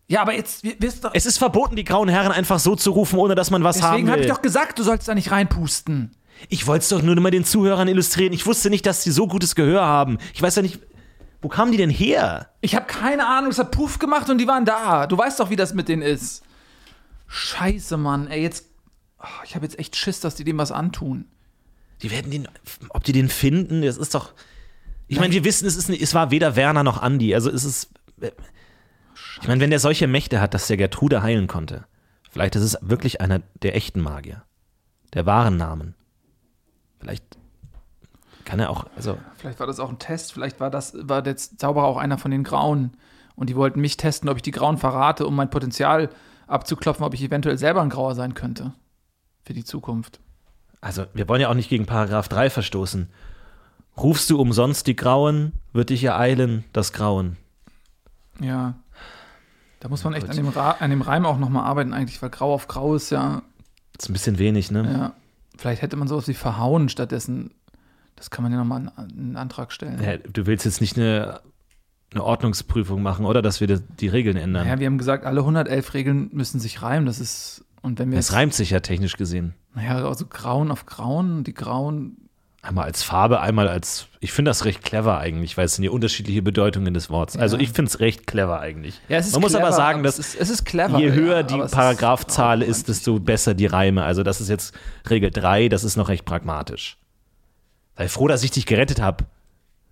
[0.08, 1.10] Ja, aber jetzt, wir- wisst doch.
[1.14, 3.92] Es ist verboten, die grauen Herren einfach so zu rufen, ohne dass man was haben
[3.92, 4.12] Deswegen will.
[4.12, 6.14] habe ich doch gesagt, du sollst da nicht reinpusten.
[6.48, 8.32] Ich wollte es doch nur mal den Zuhörern illustrieren.
[8.32, 10.18] Ich wusste nicht, dass sie so gutes Gehör haben.
[10.34, 10.78] Ich weiß ja nicht,
[11.42, 12.48] wo kamen die denn her?
[12.62, 15.06] Ich habe keine Ahnung, es hat Puff gemacht und die waren da.
[15.06, 16.42] Du weißt doch, wie das mit denen ist.
[17.26, 18.28] Scheiße, Mann.
[18.28, 18.64] Ey, jetzt.
[19.20, 21.26] Oh, ich habe jetzt echt Schiss, dass die dem was antun.
[22.02, 22.48] Die werden den,
[22.90, 24.32] ob die den finden, das ist doch.
[25.08, 27.34] Ich meine, wir wissen, es, ist, es war weder Werner noch Andi.
[27.34, 27.90] Also es ist.
[29.40, 31.84] Ich meine, wenn der solche Mächte hat, dass der Gertrude heilen konnte,
[32.30, 34.42] vielleicht ist es wirklich einer der echten Magier.
[35.14, 35.94] Der wahren Namen.
[37.00, 37.24] Vielleicht
[38.44, 39.18] kann er auch, also.
[39.36, 42.30] Vielleicht war das auch ein Test, vielleicht war das, war der Zauberer auch einer von
[42.30, 42.92] den Grauen.
[43.36, 46.10] Und die wollten mich testen, ob ich die Grauen verrate, um mein Potenzial
[46.48, 48.72] abzuklopfen, ob ich eventuell selber ein Grauer sein könnte.
[49.44, 50.20] Für die Zukunft.
[50.80, 53.08] Also, wir wollen ja auch nicht gegen Paragraph 3 verstoßen.
[53.96, 57.36] Rufst du umsonst die Grauen, wird dich ereilen, das Grauen.
[58.40, 58.74] Ja.
[59.80, 62.52] Da muss man echt an dem, an dem Reim auch nochmal arbeiten, eigentlich, weil Grau
[62.52, 63.42] auf Grau ist ja.
[63.98, 64.92] ist ein bisschen wenig, ne?
[64.92, 65.12] Ja.
[65.56, 67.52] Vielleicht hätte man sowas wie verhauen stattdessen.
[68.16, 70.02] Das kann man ja nochmal einen Antrag stellen.
[70.02, 71.40] Ja, du willst jetzt nicht eine,
[72.12, 73.42] eine Ordnungsprüfung machen, oder?
[73.42, 74.66] Dass wir die, Regeln ändern.
[74.66, 77.06] Ja, wir haben gesagt, alle 111 Regeln müssen sich reimen.
[77.06, 77.64] Das ist.
[77.82, 78.18] Und wenn wir.
[78.18, 79.54] Es reimt sich ja technisch gesehen.
[79.74, 82.27] Naja, also Grauen auf Grauen, die Grauen.
[82.60, 84.08] Einmal als Farbe, einmal als.
[84.18, 87.36] Ich finde das recht clever eigentlich, weil es sind ja unterschiedliche Bedeutungen des Wortes.
[87.36, 89.00] Also ich finde es recht clever eigentlich.
[89.08, 90.98] Ja, ist Man muss clever, aber sagen, dass es ist, es ist clever.
[90.98, 94.02] je höher ja, die Paragraphzahl auch ist, desto besser die Reime.
[94.02, 94.74] Also das ist jetzt
[95.08, 96.98] Regel 3, das ist noch recht pragmatisch.
[97.96, 99.24] Sei froh, dass ich dich gerettet habe.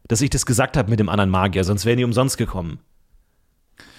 [0.09, 2.81] Dass ich das gesagt habe mit dem anderen Magier, sonst wären die umsonst gekommen.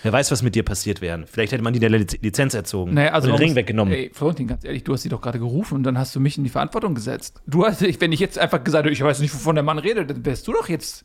[0.03, 1.25] Wer weiß, was mit dir passiert wäre.
[1.27, 3.93] Vielleicht hätte man die der Liz- Lizenz erzogen Naja, also und den Ring weggenommen.
[3.93, 6.37] Ey, Florentin, ganz ehrlich, du hast sie doch gerade gerufen und dann hast du mich
[6.37, 7.41] in die Verantwortung gesetzt.
[7.47, 10.09] Du hast, wenn ich jetzt einfach gesagt hätte, ich weiß nicht, wovon der Mann redet,
[10.09, 11.03] dann wärst du doch jetzt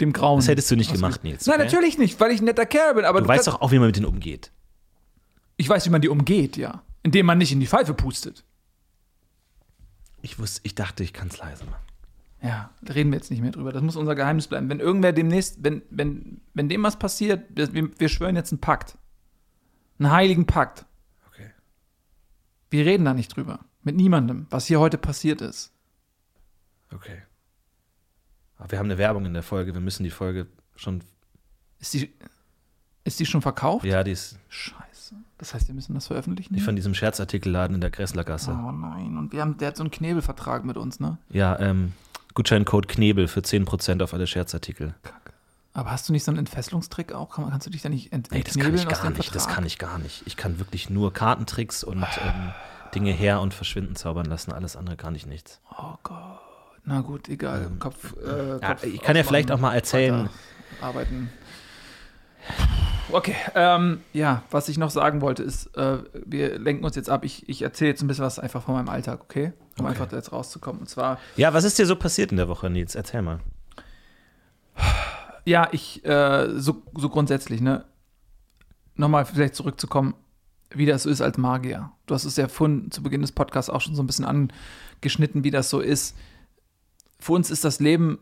[0.00, 0.38] dem Grauen.
[0.38, 1.46] Das hättest du nicht gemacht, Nils.
[1.46, 1.64] Nein, okay?
[1.64, 3.04] natürlich nicht, weil ich ein netter Kerl bin.
[3.04, 4.52] Aber Du du weißt doch auch, wie man mit denen umgeht.
[5.56, 6.82] Ich weiß, wie man die umgeht, ja.
[7.02, 8.44] Indem man nicht in die Pfeife pustet.
[10.22, 11.82] Ich wusste, ich dachte, ich kann es leise machen.
[12.42, 13.72] Ja, da reden wir jetzt nicht mehr drüber.
[13.72, 14.68] Das muss unser Geheimnis bleiben.
[14.68, 18.96] Wenn irgendwer demnächst, wenn, wenn, wenn dem was passiert, wir, wir schwören jetzt einen Pakt.
[19.98, 20.86] Einen heiligen Pakt.
[21.26, 21.50] Okay.
[22.70, 23.60] Wir reden da nicht drüber.
[23.82, 25.72] Mit niemandem, was hier heute passiert ist.
[26.92, 27.22] Okay.
[28.56, 29.74] Aber wir haben eine Werbung in der Folge.
[29.74, 30.46] Wir müssen die Folge
[30.76, 31.02] schon.
[31.80, 32.12] Ist die,
[33.04, 33.84] ist die schon verkauft?
[33.84, 35.14] Ja, die ist Scheiße.
[35.38, 36.54] Das heißt, wir müssen das veröffentlichen?
[36.54, 38.50] die von diesem Scherzartikelladen in der Gresslergasse.
[38.50, 39.16] oh nein.
[39.16, 41.18] Und wir haben, der hat so einen Knebelvertrag mit uns, ne?
[41.30, 41.92] Ja, ähm,
[42.38, 44.94] Gutscheincode Knebel für 10% auf alle Scherzartikel.
[45.72, 47.30] Aber hast du nicht so einen Entfesselungstrick auch?
[47.30, 49.34] Kann, kannst du dich da nicht ent Nee, das kann ich gar nicht.
[49.34, 50.22] Das kann ich gar nicht.
[50.24, 52.52] Ich kann wirklich nur Kartentricks und ähm,
[52.94, 54.52] Dinge her und verschwinden zaubern lassen.
[54.52, 55.60] Alles andere kann ich nichts.
[55.76, 56.38] Oh Gott.
[56.84, 57.72] Na gut, egal.
[57.80, 60.30] Kopf, äh, Ja, Kopf ich kann ja vielleicht auch mal erzählen.
[60.80, 61.30] Arbeiten.
[63.10, 67.24] Okay, ähm, ja, was ich noch sagen wollte, ist, äh, wir lenken uns jetzt ab.
[67.24, 69.54] Ich, ich erzähle jetzt ein bisschen was einfach von meinem Alltag, okay?
[69.78, 69.94] Um Okay.
[69.94, 70.80] einfach da jetzt rauszukommen.
[70.82, 72.94] Und zwar, Ja, was ist dir so passiert in der Woche, Nils?
[72.94, 73.40] Erzähl mal.
[75.44, 77.84] ja, ich, äh, so, so grundsätzlich, ne?
[78.96, 80.14] Nochmal vielleicht zurückzukommen,
[80.70, 81.90] wie das so ist als Magier.
[82.06, 85.44] Du hast es ja vorhin zu Beginn des Podcasts auch schon so ein bisschen angeschnitten,
[85.44, 86.16] wie das so ist.
[87.20, 88.18] Für uns ist das Leben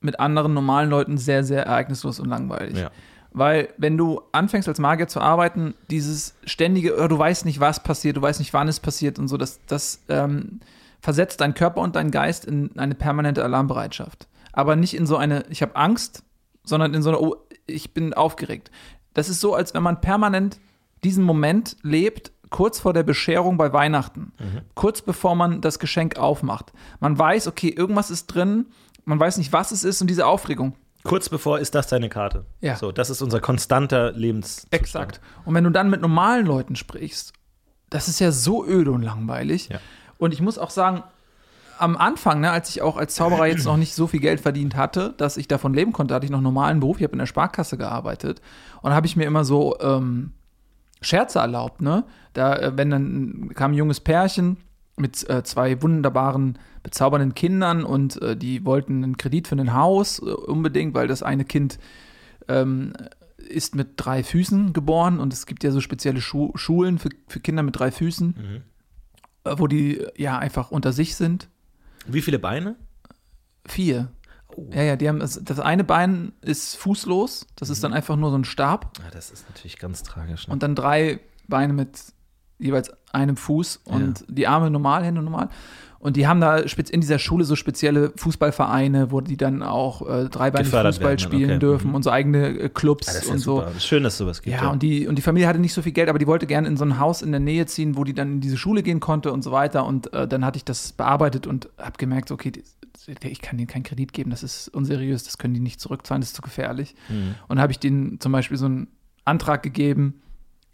[0.00, 2.78] mit anderen normalen Leuten sehr, sehr ereignislos und langweilig.
[2.78, 2.90] Ja.
[3.32, 7.82] Weil, wenn du anfängst als Magier zu arbeiten, dieses ständige, oh, du weißt nicht, was
[7.82, 10.60] passiert, du weißt nicht, wann es passiert und so, das, das ähm,
[11.00, 14.28] versetzt deinen Körper und deinen Geist in eine permanente Alarmbereitschaft.
[14.52, 16.22] Aber nicht in so eine, ich habe Angst,
[16.64, 17.36] sondern in so eine, oh,
[17.66, 18.70] ich bin aufgeregt.
[19.14, 20.60] Das ist so, als wenn man permanent
[21.02, 24.32] diesen Moment lebt, kurz vor der Bescherung bei Weihnachten,
[24.74, 26.72] kurz bevor man das Geschenk aufmacht.
[26.98, 28.66] Man weiß, okay, irgendwas ist drin,
[29.04, 30.74] man weiß nicht, was es ist und diese Aufregung.
[31.02, 32.44] Kurz bevor ist das deine Karte.
[32.60, 32.76] Ja.
[32.76, 34.66] So, das ist unser konstanter Lebens.
[34.70, 35.20] Exakt.
[35.44, 37.32] Und wenn du dann mit normalen Leuten sprichst,
[37.88, 39.68] das ist ja so öde und langweilig.
[39.68, 39.80] Ja.
[40.20, 41.02] Und ich muss auch sagen,
[41.78, 44.76] am Anfang, ne, als ich auch als Zauberer jetzt noch nicht so viel Geld verdient
[44.76, 46.98] hatte, dass ich davon leben konnte, hatte ich noch einen normalen Beruf.
[46.98, 48.42] Ich habe in der Sparkasse gearbeitet
[48.82, 50.32] und habe ich mir immer so ähm,
[51.00, 51.80] Scherze erlaubt.
[51.80, 52.04] Ne?
[52.34, 54.58] Da, äh, wenn dann kam ein junges Pärchen
[54.96, 60.18] mit äh, zwei wunderbaren, bezaubernden Kindern und äh, die wollten einen Kredit für ein Haus
[60.18, 61.78] äh, unbedingt, weil das eine Kind
[62.48, 62.92] ähm,
[63.38, 67.40] ist mit drei Füßen geboren und es gibt ja so spezielle Schu Schulen für, für
[67.40, 68.60] Kinder mit drei Füßen, äh,
[69.44, 71.48] wo die äh, ja einfach unter sich sind.
[72.06, 72.76] Wie viele Beine?
[73.66, 74.10] Vier.
[74.72, 78.36] Ja, ja, die haben das, eine Bein ist fußlos, das ist dann einfach nur so
[78.36, 80.48] ein Stab Ja, das ist natürlich ganz tragisch.
[80.48, 80.52] Ne?
[80.52, 82.12] und dann drei Beine mit
[82.58, 85.50] jeweils einem Fuß und die Arme normal, Hände normal.
[86.02, 90.30] Und die haben da in dieser Schule so spezielle Fußballvereine, wo die dann auch äh,
[90.30, 91.58] dreibeinig Gefördert Fußball werden, spielen okay.
[91.58, 91.94] dürfen Mhm.
[91.94, 93.58] und so eigene äh, Clubs das ist ja und so.
[93.58, 93.72] super.
[93.78, 94.56] Schön, dass sowas gibt.
[94.56, 96.68] Ja, und die, und die Familie hatte nicht so viel Geld, aber die wollte gerne
[96.68, 98.98] in so ein Haus in der Nähe ziehen, wo die dann in diese Schule gehen
[98.98, 99.84] konnte und so weiter.
[99.84, 102.64] Und äh, dann hatte ich das bearbeitet und habe gemerkt, okay, die,
[103.28, 106.30] ich kann denen keinen Kredit geben, das ist unseriös, das können die nicht zurückzahlen, das
[106.30, 106.94] ist zu gefährlich.
[107.10, 107.34] Mhm.
[107.48, 108.88] Und habe ich denen zum Beispiel so einen
[109.26, 110.22] Antrag gegeben,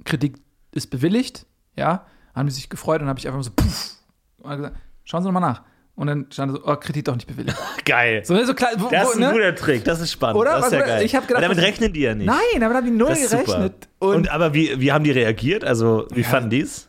[0.04, 0.36] Kredit
[0.70, 3.96] ist bewilligt, ja, haben die sich gefreut und habe ich einfach so, puff,
[4.38, 5.62] gesagt, schauen Sie nochmal nach.
[5.94, 7.56] Und dann stand so, oh, Kredit doch nicht bewilligt.
[7.86, 8.22] geil.
[8.22, 9.32] So, ne, so klar, wo, Das ist ein ne?
[9.32, 10.38] guter Trick, das ist spannend.
[10.38, 10.56] Oder?
[10.58, 11.02] Das ist ja geil.
[11.06, 12.26] ich hab gedacht, Aber damit rechnen die ja nicht.
[12.26, 13.44] Nein, damit haben die null das ist super.
[13.44, 13.88] gerechnet.
[13.98, 15.64] Und, aber wie, wie haben die reagiert?
[15.64, 16.86] Also, wie fanden die es?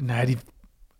[0.00, 0.38] Naja, die,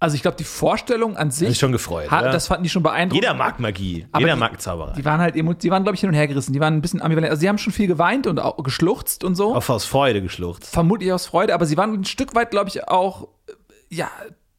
[0.00, 2.32] also ich glaube, die Vorstellung an sich, Haben sich schon gefreut, hat, oder?
[2.32, 3.22] das fanden die schon beeindruckend.
[3.22, 4.06] Jeder mag Magie.
[4.10, 4.94] Aber Jeder die- mag Zauberei.
[4.96, 6.52] Die waren halt, die waren, glaube ich, hin und her gerissen.
[6.52, 7.30] Die waren ein bisschen ambivalent.
[7.30, 9.54] Also, sie haben schon viel geweint und auch geschluchzt und so.
[9.54, 10.66] Auch aus Freude geschluchzt.
[10.66, 13.52] Vermutlich aus Freude, aber sie waren ein Stück weit, glaube ich, auch, äh,
[13.94, 14.10] ja,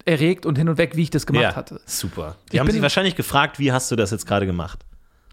[0.06, 1.82] erregt und hin und weg, wie ich das gemacht ja, hatte.
[1.86, 2.38] super.
[2.52, 4.80] Die Ich haben sich wahrscheinlich gefragt, wie hast du das jetzt gerade gemacht?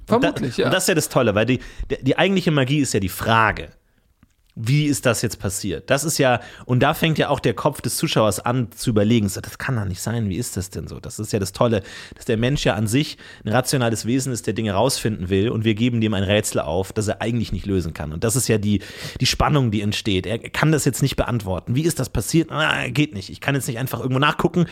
[0.00, 0.68] Und Vermutlich, da, ja.
[0.68, 3.09] Und das ist ja das Tolle, weil die, die, die eigentliche Magie ist ja die
[3.09, 3.68] Frage.
[4.61, 5.88] Wie ist das jetzt passiert?
[5.88, 9.29] Das ist ja, und da fängt ja auch der Kopf des Zuschauers an zu überlegen,
[9.29, 10.99] so, das kann doch nicht sein, wie ist das denn so?
[10.99, 11.83] Das ist ja das Tolle,
[12.16, 15.64] dass der Mensch ja an sich ein rationales Wesen ist, der Dinge rausfinden will und
[15.64, 18.12] wir geben dem ein Rätsel auf, das er eigentlich nicht lösen kann.
[18.12, 18.83] Und das ist ja die,
[19.21, 20.27] die Spannung, die entsteht.
[20.27, 21.77] Er kann das jetzt nicht beantworten.
[21.77, 22.51] Wie ist das passiert?
[22.51, 23.31] Ah, geht nicht.
[23.31, 24.66] Ich kann jetzt nicht einfach irgendwo nachgucken.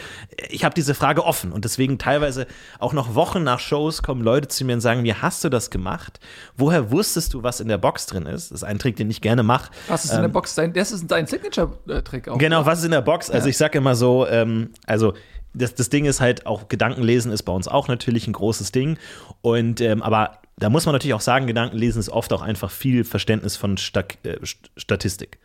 [0.51, 2.49] Ich habe diese Frage offen und deswegen teilweise
[2.81, 5.71] auch noch Wochen nach Shows kommen Leute zu mir und sagen, wie hast du das
[5.71, 6.19] gemacht?
[6.57, 8.51] Woher wusstest du, was in der Box drin ist?
[8.51, 9.71] Das ist ein Trick, den ich gerne mache.
[9.89, 10.55] Was ist in der Box?
[10.55, 12.35] Dein, das ist dein Signature-Trick auch.
[12.35, 13.31] Ähm, Genau, was ist in der Box?
[13.31, 15.15] Also ich sage immer so, ähm, also
[15.55, 18.99] das, das Ding ist halt auch, Gedankenlesen ist bei uns auch natürlich ein großes Ding.
[19.41, 23.05] Und ähm, aber da muss man natürlich auch sagen, Gedankenlesen ist oft auch einfach viel
[23.05, 25.39] Verständnis von Stak äh, St- Statistik.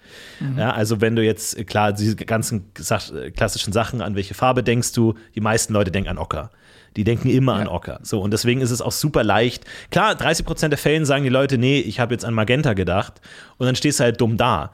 [0.57, 4.63] Ja, also wenn du jetzt, äh, klar, diese ganzen äh, klassischen Sachen, an welche Farbe
[4.63, 6.49] denkst du, die meisten Leute denken an Ocker.
[6.95, 7.99] Die denken immer an Ocker.
[8.03, 9.65] So, und deswegen ist es auch super leicht.
[9.91, 13.21] Klar, 30 Prozent der Fällen sagen die Leute, nee, ich habe jetzt an Magenta gedacht.
[13.57, 14.71] Und dann stehst du halt dumm da.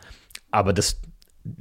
[0.49, 0.99] Aber das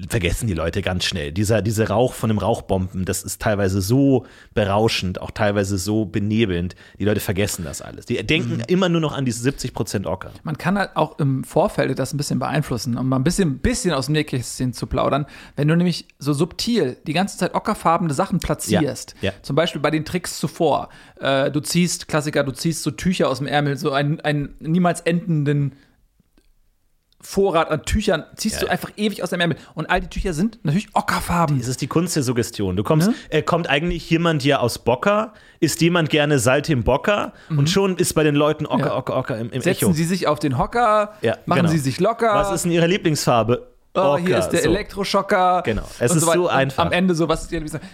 [0.09, 1.33] vergessen die Leute ganz schnell.
[1.33, 6.75] Dieser, dieser Rauch von dem Rauchbomben, das ist teilweise so berauschend, auch teilweise so benebelnd.
[6.99, 8.07] Die Leute vergessen das alles.
[8.07, 10.31] Die denken immer nur noch an diese 70 Prozent Ocker.
[10.42, 13.92] Man kann halt auch im Vorfeld das ein bisschen beeinflussen, um mal ein bisschen, bisschen
[13.92, 15.27] aus dem Nähkästchen zu plaudern.
[15.57, 19.37] Wenn du nämlich so subtil die ganze Zeit ockerfarbene Sachen platzierst, Ja, ja.
[19.42, 20.88] zum Beispiel bei den Tricks zuvor,
[21.20, 25.01] äh, du ziehst, Klassiker, du ziehst so Tücher aus dem Ärmel, so einen, einen niemals
[25.03, 25.72] endenden
[27.29, 29.57] Vorrat an Tüchern, ziehst du einfach ewig aus dem Ärmel.
[29.75, 31.59] Und all die Tücher sind natürlich ockerfarben.
[31.59, 32.77] Es ist die Kunst der Suggestion.
[32.77, 33.15] Du kommst, Ne?
[33.31, 38.15] äh, kommt eigentlich jemand hier aus Bocker, isst jemand gerne Saltim Bocker und schon ist
[38.15, 38.85] bei den Leuten Ocker, Mhm.
[38.91, 38.97] Ja.
[38.97, 39.93] Ocker, Ocker im, im Setzen Echo.
[39.93, 41.71] Sie sich auf den Hocker, Ja, machen genau.
[41.73, 42.33] Sie sich locker.
[42.33, 43.73] Was ist denn ihre Lieblingsfarbe?
[43.96, 44.70] Oh, hier ist der so.
[44.70, 45.62] Elektroschocker.
[45.64, 45.82] Genau.
[45.98, 46.87] Es ist so Und einfach.
[46.87, 47.48] Am Ende so, was?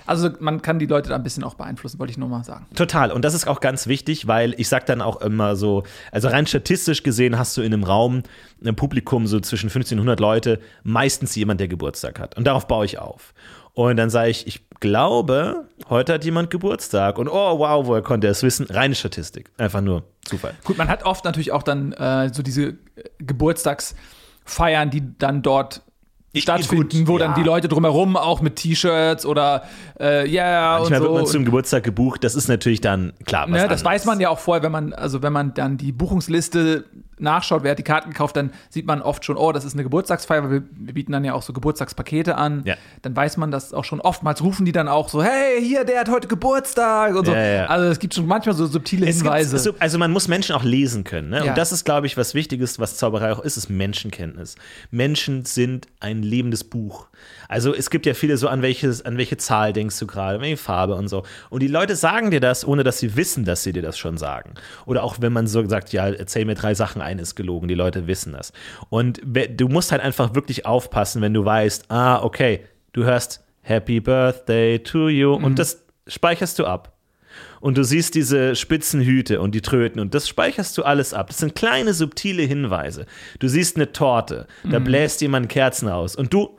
[0.06, 2.66] Also man kann die Leute da ein bisschen auch beeinflussen, wollte ich nur mal sagen.
[2.74, 3.12] Total.
[3.12, 6.46] Und das ist auch ganz wichtig, weil ich sag dann auch immer so, also rein
[6.46, 8.22] statistisch gesehen hast du in einem Raum,
[8.60, 12.36] einem Publikum so zwischen 15 und 100 Leute, meistens jemand, der Geburtstag hat.
[12.36, 13.32] Und darauf baue ich auf.
[13.74, 17.18] Und dann sage ich, ich glaube, heute hat jemand Geburtstag.
[17.18, 18.66] Und oh, wow, woher konnte er es wissen?
[18.66, 19.50] Reine Statistik.
[19.56, 20.54] Einfach nur Zufall.
[20.64, 22.74] Gut, man hat oft natürlich auch dann äh, so diese
[23.18, 25.82] Geburtstagsfeiern, die dann dort
[26.40, 27.27] stattfinden, gut, wo ja.
[27.27, 29.64] dann die Leute drumherum auch mit T-Shirts oder
[30.01, 31.05] äh, ja und Manchmal so.
[31.05, 32.25] wird man zum Geburtstag gebucht.
[32.25, 33.47] Das ist natürlich dann klar.
[33.51, 35.92] Was Ne, das weiß man ja auch vorher, wenn man, also wenn man dann die
[35.92, 36.85] Buchungsliste
[37.18, 39.83] nachschaut, wer hat die Karten gekauft, dann sieht man oft schon, oh, das ist eine
[39.83, 42.62] Geburtstagsfeier, weil wir, wir bieten dann ja auch so Geburtstagspakete an.
[42.64, 42.75] Ja.
[43.03, 44.01] Dann weiß man das auch schon.
[44.01, 47.33] Oftmals rufen die dann auch so, hey, hier, der hat heute Geburtstag und so.
[47.33, 47.66] Ja, ja.
[47.66, 49.59] Also es gibt schon manchmal so subtile Es Hinweise.
[49.59, 51.31] so- also man muss Menschen auch lesen können.
[51.31, 51.44] Ne?
[51.44, 54.57] Und das ist, glaube ich, was Wichtiges, was Zauberei auch ist, ist Menschenkenntnis.
[54.90, 57.07] Menschen sind ein lebendes Buch.
[57.52, 60.56] Also es gibt ja viele so, an, welches, an welche Zahl denkst du gerade, welche
[60.56, 61.22] Farbe und so.
[61.50, 64.16] Und die Leute sagen dir das, ohne dass sie wissen, dass sie dir das schon
[64.16, 64.54] sagen.
[64.86, 67.68] Oder auch wenn man so sagt, ja, erzähl mir drei Sachen, eine ist gelogen.
[67.68, 68.54] Die Leute wissen das.
[68.88, 74.00] Und du musst halt einfach wirklich aufpassen, wenn du weißt, ah, okay, du hörst Happy
[74.00, 76.96] Birthday to you und das speicherst du ab
[77.60, 81.28] und du siehst diese spitzen Hüte und die Tröten und das speicherst du alles ab.
[81.28, 83.04] Das sind kleine subtile Hinweise.
[83.40, 86.58] Du siehst eine Torte, da bläst jemand Kerzen aus und du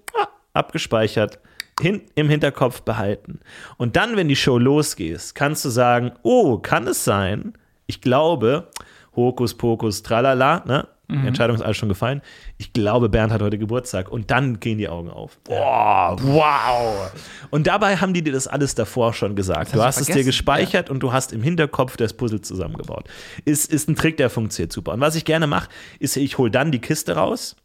[0.54, 1.40] abgespeichert.
[1.82, 3.40] Hin, im Hinterkopf behalten.
[3.78, 7.54] Und dann, wenn die Show losgeht, kannst du sagen, oh, kann es sein?
[7.88, 8.68] Ich glaube,
[9.16, 10.88] Hokus Pokus, tralala, ne?
[11.10, 12.22] Die Entscheidung ist alles schon gefallen.
[12.58, 14.10] Ich glaube, Bernd hat heute Geburtstag.
[14.10, 15.38] Und dann gehen die Augen auf.
[15.44, 17.12] Boah, wow.
[17.52, 19.76] Und dabei haben die dir das alles davor schon gesagt.
[19.76, 23.08] Du hast es dir gespeichert und du hast im Hinterkopf das Puzzle zusammengebaut.
[23.46, 24.94] Ist, ist ein Trick, der funktioniert super.
[24.94, 27.56] Und was ich gerne mache, ist, ich hole dann die Kiste raus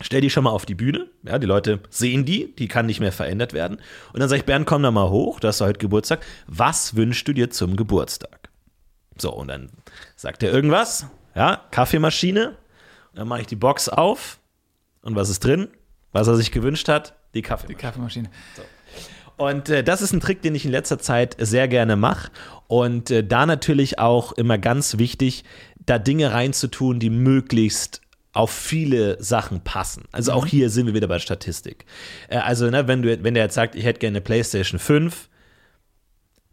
[0.00, 1.08] Stell die schon mal auf die Bühne.
[1.22, 3.78] Ja, die Leute sehen die, die kann nicht mehr verändert werden.
[4.12, 6.24] Und dann sage ich, Bernd, komm da mal hoch, du hast heute Geburtstag.
[6.46, 8.50] Was wünschst du dir zum Geburtstag?
[9.16, 9.70] So, und dann
[10.16, 11.06] sagt er irgendwas.
[11.36, 12.48] Ja, Kaffeemaschine.
[12.48, 14.38] Und dann mache ich die Box auf.
[15.02, 15.68] Und was ist drin?
[16.12, 17.14] Was er sich gewünscht hat?
[17.34, 17.78] Die Kaffeemaschine.
[17.78, 18.30] Die Kaffeemaschine.
[19.36, 22.30] Und äh, das ist ein Trick, den ich in letzter Zeit sehr gerne mache.
[22.66, 25.44] Und äh, da natürlich auch immer ganz wichtig,
[25.86, 28.00] da Dinge reinzutun, die möglichst
[28.34, 30.04] auf viele Sachen passen.
[30.12, 31.86] Also auch hier sind wir wieder bei Statistik.
[32.28, 35.28] Äh, also, ne, wenn, du, wenn der jetzt sagt, ich hätte gerne eine PlayStation 5,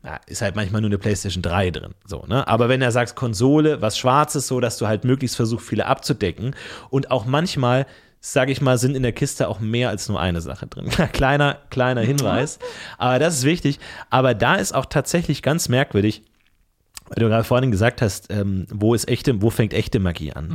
[0.03, 1.93] ja, ist halt manchmal nur eine PlayStation 3 drin.
[2.05, 2.47] So, ne?
[2.47, 6.55] Aber wenn er sagt, Konsole, was Schwarzes, so dass du halt möglichst versuchst, viele abzudecken
[6.89, 7.85] und auch manchmal,
[8.19, 10.89] sage ich mal, sind in der Kiste auch mehr als nur eine Sache drin.
[11.13, 12.59] kleiner, kleiner Hinweis.
[12.97, 13.79] Aber das ist wichtig.
[14.09, 16.23] Aber da ist auch tatsächlich ganz merkwürdig,
[17.07, 20.47] weil du gerade vorhin gesagt hast, ähm, wo ist echte, wo fängt echte Magie an?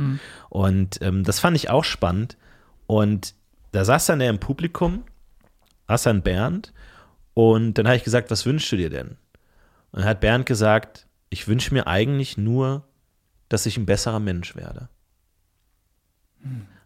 [0.49, 2.37] Und ähm, das fand ich auch spannend.
[2.87, 3.35] Und
[3.73, 5.03] da saß dann er im Publikum,
[5.87, 6.73] saß dann Bernd,
[7.33, 9.09] und dann habe ich gesagt, was wünschst du dir denn?
[9.91, 12.87] Und dann hat Bernd gesagt, ich wünsche mir eigentlich nur,
[13.49, 14.89] dass ich ein besserer Mensch werde.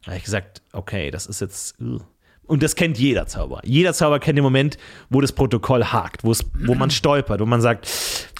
[0.01, 1.79] Da habe ich gesagt, okay, das ist jetzt.
[1.79, 2.03] ugh.
[2.43, 3.61] Und das kennt jeder Zauberer.
[3.63, 4.77] Jeder Zauberer kennt den Moment,
[5.09, 6.33] wo das Protokoll hakt, wo
[6.75, 7.87] man stolpert, wo man sagt,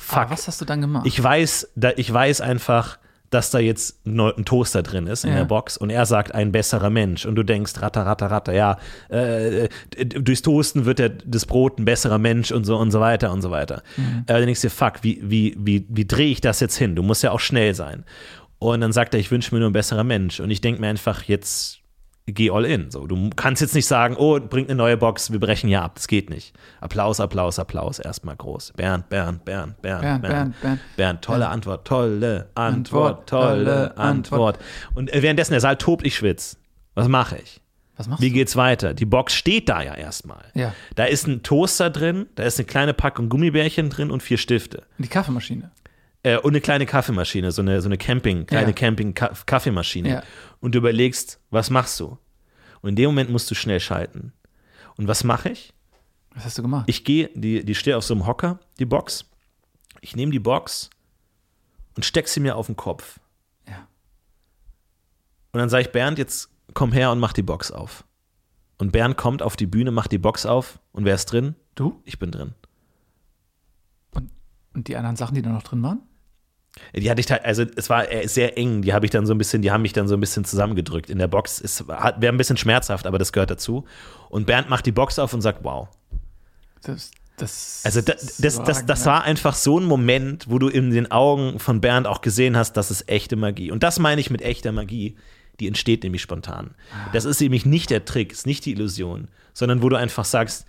[0.02, 1.06] fuck, Aber was hast du dann gemacht?
[1.08, 2.98] ich weiß, da, ich weiß einfach,
[3.30, 5.38] dass da jetzt ein Toaster drin ist in Ja.
[5.38, 7.26] der Box und er sagt, ein besserer Mensch.
[7.26, 9.70] Und du denkst, ratter, ratter, ratter, ja, äh,
[10.06, 13.42] durchs Toasten wird der, das Brot ein besserer Mensch und so und so weiter und
[13.42, 13.84] so weiter.
[13.96, 14.24] Mhm.
[14.28, 16.94] Äh, dann denkst du dir, fuck, wie, wie, wie, wie drehe ich das jetzt hin?
[16.96, 18.04] Du musst ja auch schnell sein.
[18.60, 20.40] Und dann sagt er, ich wünsche mir nur ein besserer Mensch.
[20.42, 21.80] Und ich denke mir einfach, jetzt
[22.34, 22.92] geh all in.
[22.92, 25.96] So, du kannst jetzt nicht sagen, oh, bringt eine neue Box, wir brechen hier ab.
[25.96, 26.54] Das geht nicht.
[26.80, 28.74] Applaus, Applaus, Applaus, erstmal groß.
[28.76, 30.80] Bernd, Bernd, Bernd, Bernd, Bernd, Bernd, Bernd.
[30.98, 34.60] Bernd, tolle Antwort, tolle Antwort, Antwort, tolle tolle Antwort.
[34.94, 36.58] Und äh, währenddessen der Saal tobt, ich schwitze.
[36.96, 37.62] Was mache ich?
[38.02, 38.36] was machst Wie du?
[38.36, 38.94] geht's weiter?
[38.94, 40.46] Die Box steht da ja erstmal.
[40.56, 40.74] Ja.
[40.96, 44.84] Da ist ein Toaster drin, da ist eine kleine Packung Gummibärchen drin und vier Stifte.
[44.98, 45.72] Die Kaffeemaschine.
[46.24, 48.74] Äh, und eine kleine Kaffeemaschine, so eine, so eine Camping, kleine Ja.
[48.74, 50.10] Camping-Kaffeemaschine.
[50.10, 50.24] Ja.
[50.60, 52.18] Und du überlegst, was machst du?
[52.82, 54.34] Und in dem Moment musst du schnell schalten.
[54.98, 55.74] Und was mache ich?
[56.34, 56.86] Was hast du gemacht?
[56.88, 59.26] Ich gehe, die, die steht auf so einem Hocker, die Box.
[60.00, 60.90] Ich nehme die Box
[61.96, 63.20] und steck sie mir auf den Kopf.
[63.68, 63.88] Ja.
[65.52, 68.06] Und dann sage ich, Bernd, jetzt komm her und mach die Box auf.
[68.78, 70.80] Und Bernd kommt auf die Bühne, macht die Box auf.
[70.92, 71.56] Und wer ist drin?
[71.76, 72.02] Du?
[72.06, 72.54] Ich bin drin.
[74.12, 74.32] Und,
[74.74, 76.02] und die anderen Sachen, die da noch drin waren?
[76.96, 79.34] Die hatte ich, ta- also es war äh, sehr eng, die habe ich dann so
[79.34, 81.60] ein bisschen, die haben mich dann so ein bisschen zusammengedrückt in der Box.
[81.62, 83.86] Es wäre ein bisschen schmerzhaft, aber das gehört dazu.
[84.30, 85.90] Und Bernd macht die Box auf und sagt, wow.
[86.84, 90.92] Das, das, Also da, das, das, das war einfach so ein Moment, wo du in
[90.92, 93.70] den Augen von Bernd auch gesehen hast, das ist echte Magie.
[93.72, 95.16] Und das meine ich mit echter Magie.
[95.60, 96.72] Die entsteht nämlich spontan.
[97.14, 100.66] Das ist nämlich nicht der Trick, ist nicht die Illusion, sondern wo du einfach sagst,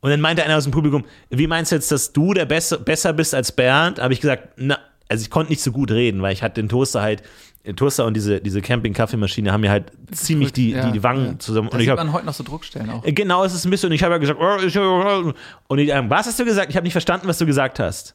[0.00, 2.78] und dann meinte einer aus dem Publikum, wie meinst du jetzt, dass du der besser,
[2.78, 3.98] besser bist als Bernd?
[3.98, 6.68] Habe ich gesagt, na, also ich konnte nicht so gut reden, weil ich hatte den
[6.68, 7.22] Toaster halt,
[7.64, 11.26] den Toaster und diese, diese Camping-Kaffeemaschine haben mir halt ziemlich die, Ja, die, die Wangen
[11.26, 11.38] ja.
[11.38, 11.68] zusammen.
[11.70, 13.02] Da Und ich habe man heute noch so Druckstellen auch.
[13.04, 13.88] Genau, es ist ein bisschen.
[13.88, 15.32] Und ich habe ja gesagt, oh,
[15.68, 16.70] und die, ähm, was hast du gesagt?
[16.70, 18.14] Ich habe nicht verstanden, was du gesagt hast.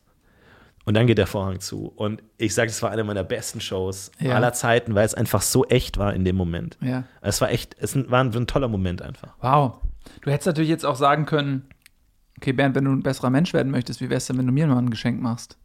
[0.84, 1.92] Und dann geht der Vorhang zu.
[1.96, 4.36] Und ich sage, es war eine meiner besten Shows Ja.
[4.36, 6.78] aller Zeiten, weil es einfach so echt war in dem Moment.
[6.82, 7.04] Ja.
[7.22, 9.36] Es war echt, es war ein, ein toller Moment einfach.
[9.42, 9.76] Wow.
[10.22, 11.68] Du hättest natürlich jetzt auch sagen können,
[12.38, 14.66] okay, Bernd, wenn du ein besserer Mensch werden möchtest, wie wär's denn, wenn du mir
[14.66, 15.58] mal ein Geschenk machst?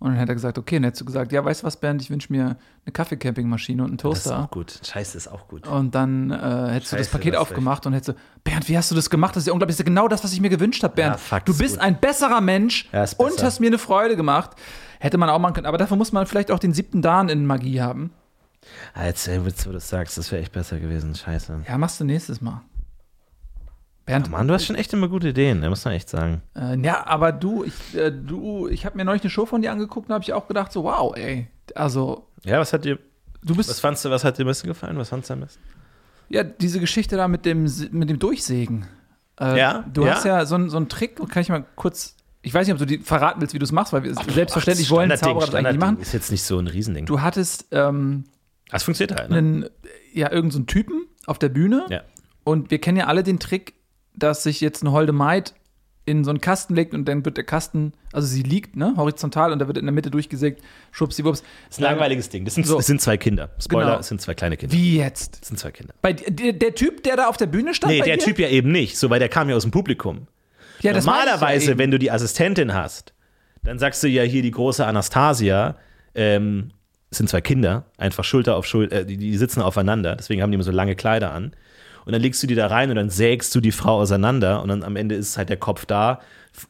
[0.00, 2.00] Und dann hätte er gesagt, okay, dann hättest du gesagt, ja, weißt du was, Bernd,
[2.00, 4.44] ich wünsche mir eine Kaffeecampingmaschine und einen Das ist Toaster.
[4.44, 4.80] auch gut.
[4.82, 5.68] Scheiße, ist auch gut.
[5.68, 6.34] Und dann äh,
[6.72, 9.10] hättest du das Scheiße, Paket das aufgemacht und hättest du, Bernd, wie hast du das
[9.10, 9.36] gemacht?
[9.36, 11.16] Das ist ja unglaublich, das ist ja genau das, was ich mir gewünscht habe, Bernd.
[11.16, 11.82] Ja, fuck, du ist bist gut.
[11.84, 13.44] ein besserer Mensch Ja, ist und besser.
[13.46, 14.52] hast mir eine Freude gemacht.
[15.00, 15.66] Hätte man auch machen können.
[15.66, 18.10] Aber dafür muss man vielleicht auch den siebten Dan in Magie haben.
[18.94, 21.14] Ah, Jetzt, äh, jetzt, wo du das sagst, das wäre echt besser gewesen.
[21.14, 21.60] Scheiße.
[21.68, 22.62] Ja, machst du nächstes Mal.
[24.10, 26.42] Bernd, Mann, du hast schon echt immer gute Ideen, da muss man echt sagen.
[26.56, 29.72] Äh, ja, aber du, ich, äh, du, ich habe mir neulich eine Show von dir
[29.72, 31.48] angeguckt und habe ich auch gedacht, so, wow, ey.
[31.74, 32.98] Also, Ja, was hat dir,
[33.42, 33.68] du bist.
[33.70, 34.96] was fandst du, was hat dir am besten gefallen?
[34.98, 35.60] Was fandst du am besten?
[36.28, 38.86] Ja, diese Geschichte da mit dem, mit dem Durchsägen.
[39.40, 40.14] Äh, Ja, Du ja.
[40.14, 42.16] hast ja so, einen- so einen Trick, kann ich mal kurz.
[42.42, 44.86] Ich weiß nicht, ob du die verraten willst, wie du es machst, weil wir selbstverständlich
[44.88, 45.98] Ach, wollen Zauberer das eigentlich machen.
[46.00, 47.04] Ist jetzt nicht so ein Riesending.
[47.06, 48.24] Du hattest ähm,
[48.70, 49.36] das funktioniert halt, ne?
[49.38, 49.66] einen,
[50.14, 52.00] ja, irgendeinen so Typen auf der Bühne Ja.
[52.44, 53.74] und wir kennen ja alle den Trick,
[54.14, 55.54] dass sich jetzt eine holde Maid
[56.06, 59.52] in so einen Kasten legt und dann wird der Kasten, also sie liegt, ne, horizontal
[59.52, 61.42] und da wird in der Mitte durchgesägt, schubsiwups.
[61.42, 62.44] Das ist ein langweiliges Ding.
[62.44, 62.78] Das sind, So.
[62.78, 63.50] das sind zwei Kinder.
[63.60, 63.98] Spoiler, Genau.
[64.00, 64.74] es sind zwei kleine Kinder.
[64.74, 65.40] Wie jetzt?
[65.40, 65.94] Das sind zwei Kinder.
[66.02, 67.92] Bei, der, der Typ, der da auf der Bühne stand?
[67.92, 68.24] Nee, der dir?
[68.24, 70.26] Typ ja eben nicht, so, weil der kam ja aus dem Publikum.
[70.80, 71.78] ja, das ja Normalerweise, eben.
[71.78, 73.12] wenn du die Assistentin hast,
[73.62, 75.76] dann sagst du ja hier die große Anastasia,
[76.14, 76.70] ähm,
[77.10, 80.50] es sind zwei Kinder, einfach Schulter auf Schulter, äh, die, die sitzen aufeinander, deswegen haben
[80.50, 81.52] die immer so lange Kleider an.
[82.10, 84.68] Und dann legst du die da rein und dann sägst du die Frau auseinander und
[84.68, 86.18] dann am Ende ist halt der Kopf da,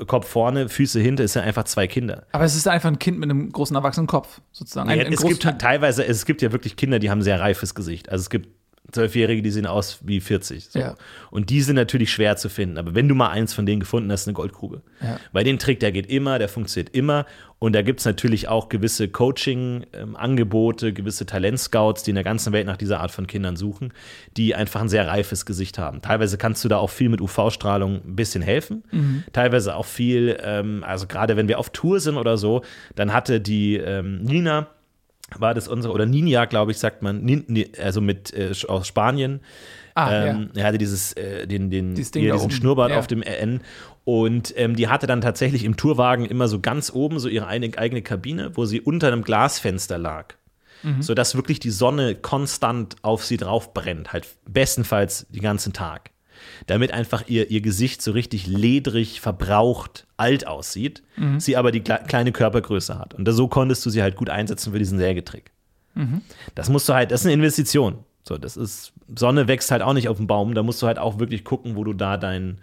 [0.07, 2.27] Kopf vorne, Füße hinter, ist ja einfach zwei Kinder.
[2.33, 4.91] Aber es ist einfach ein Kind mit einem großen erwachsenen Kopf, sozusagen.
[4.91, 7.41] Ein, Ja, ein es gibt halt teilweise, es gibt ja wirklich Kinder, die haben sehr
[7.41, 8.11] reifes Gesicht.
[8.11, 8.51] Also es gibt
[8.93, 10.69] Zwölfjährige, die sehen aus wie 40.
[10.71, 10.79] So.
[10.79, 10.97] Ja.
[11.31, 12.79] Und die sind natürlich schwer zu finden.
[12.79, 14.83] Aber wenn du mal eins von denen gefunden hast, eine Goldgrube.
[15.03, 15.19] Ja.
[15.33, 17.27] Weil den Trick, der geht immer, der funktioniert immer.
[17.59, 22.67] Und da gibt es natürlich auch gewisse Coaching-Angebote, gewisse Talentscouts, die in der ganzen Welt
[22.67, 23.93] nach dieser Art von Kindern suchen,
[24.39, 26.01] die einfach ein sehr reifes Gesicht haben.
[26.01, 28.83] Teilweise kannst du da auch viel mit UV-Strahlung ein bisschen helfen.
[29.35, 32.63] Teilweise auch viel, ähm, also gerade wenn wir auf Tour sind oder so,
[32.95, 34.69] dann hatte die ähm, Nina,
[35.39, 37.45] war das unsere, oder Ninja, glaube ich, sagt man, Nin,
[37.83, 39.41] also mit äh, aus Spanien.
[39.95, 42.51] Ah, ähm, Er hatte dieses, äh, den, den, Dieses Ding hier, diesen.
[42.51, 42.99] Schnurrbart Ja.
[42.99, 43.61] auf dem N.
[44.05, 47.71] Und ähm, die hatte dann tatsächlich im Tourwagen immer so ganz oben so ihre eine,
[47.77, 50.35] eigene Kabine, wo sie unter einem Glasfenster lag.
[50.83, 51.03] Mhm.
[51.03, 56.11] Sodass wirklich die Sonne konstant auf sie drauf brennt, halt bestenfalls den ganzen Tag.
[56.67, 61.41] Damit einfach ihr, ihr Gesicht so richtig ledrig, verbraucht, alt aussieht, Mhm.
[61.41, 63.15] sie aber die kle kleine Körpergröße hat.
[63.15, 65.51] Und so konntest du sie halt gut einsetzen für diesen Sägetrick.
[65.95, 66.21] Mhm.
[66.55, 67.99] Das musst du halt, das ist eine Investition.
[68.23, 70.55] So, das ist, Sonne wächst halt auch nicht auf dem Baum.
[70.55, 72.59] Da musst du halt auch wirklich gucken, wo du da dein,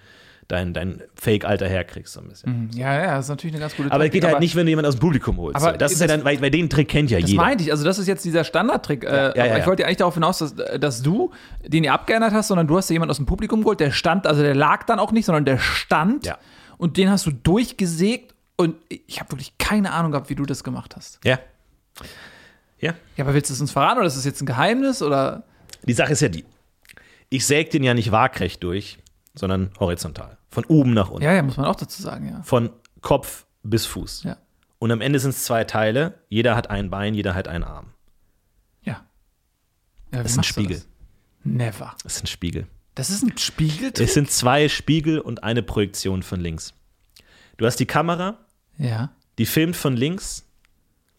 [0.47, 2.69] dein, dein Fake-Alter herkriegst, so ein bisschen.
[2.73, 4.65] Ja, ja, das ist natürlich eine ganz gute Aber es Taktik, geht halt nicht, wenn
[4.65, 5.57] du jemanden aus dem Publikum holst.
[5.61, 5.77] Aber.
[5.77, 7.41] Das ist ja das- dann, weil, weil den Trick kennt ja Das jeder.
[7.43, 9.03] meinte ich, also das ist jetzt dieser Standardtrick.
[9.03, 9.57] äh, ja, ja.
[9.57, 11.31] ich wollte ja eigentlich darauf hinaus, dass, dass du
[11.65, 14.25] den ihr abgeändert hast, sondern du hast ja jemanden aus dem Publikum geholt, der stand,
[14.25, 16.37] also der lag dann auch nicht, sondern der stand Ja.
[16.77, 20.63] und den hast du durchgesägt und ich habe wirklich keine Ahnung gehabt, wie du das
[20.63, 21.19] gemacht hast.
[21.25, 21.39] Ja.
[22.79, 22.93] Ja.
[23.15, 25.43] Ja, aber willst du es uns verraten oder ist das jetzt ein Geheimnis oder?
[25.83, 26.45] Die Sache ist ja die.
[27.29, 28.99] Ich säge den ja nicht waagrecht durch,
[29.35, 30.36] sondern horizontal.
[30.49, 31.23] Von oben nach unten.
[31.23, 32.41] Ja, ja, muss man auch dazu sagen, ja.
[32.43, 32.69] Von
[33.01, 34.23] Kopf bis Fuß.
[34.23, 34.37] Ja.
[34.79, 36.19] Und am Ende sind es zwei Teile.
[36.29, 37.87] Jeder hat ein Bein, jeder hat einen Arm.
[38.81, 39.05] Ja.
[40.11, 40.83] ja Das ist ein Spiegel.
[41.43, 41.95] Never.
[42.03, 42.67] Das ist ein Spiegel.
[42.95, 44.07] Das ist ein Spiegeltrick?
[44.07, 46.73] Es sind zwei Spiegel und eine Projektion von links.
[47.57, 48.37] Du hast die Kamera,
[48.77, 49.11] Ja.
[49.37, 50.45] die filmt von links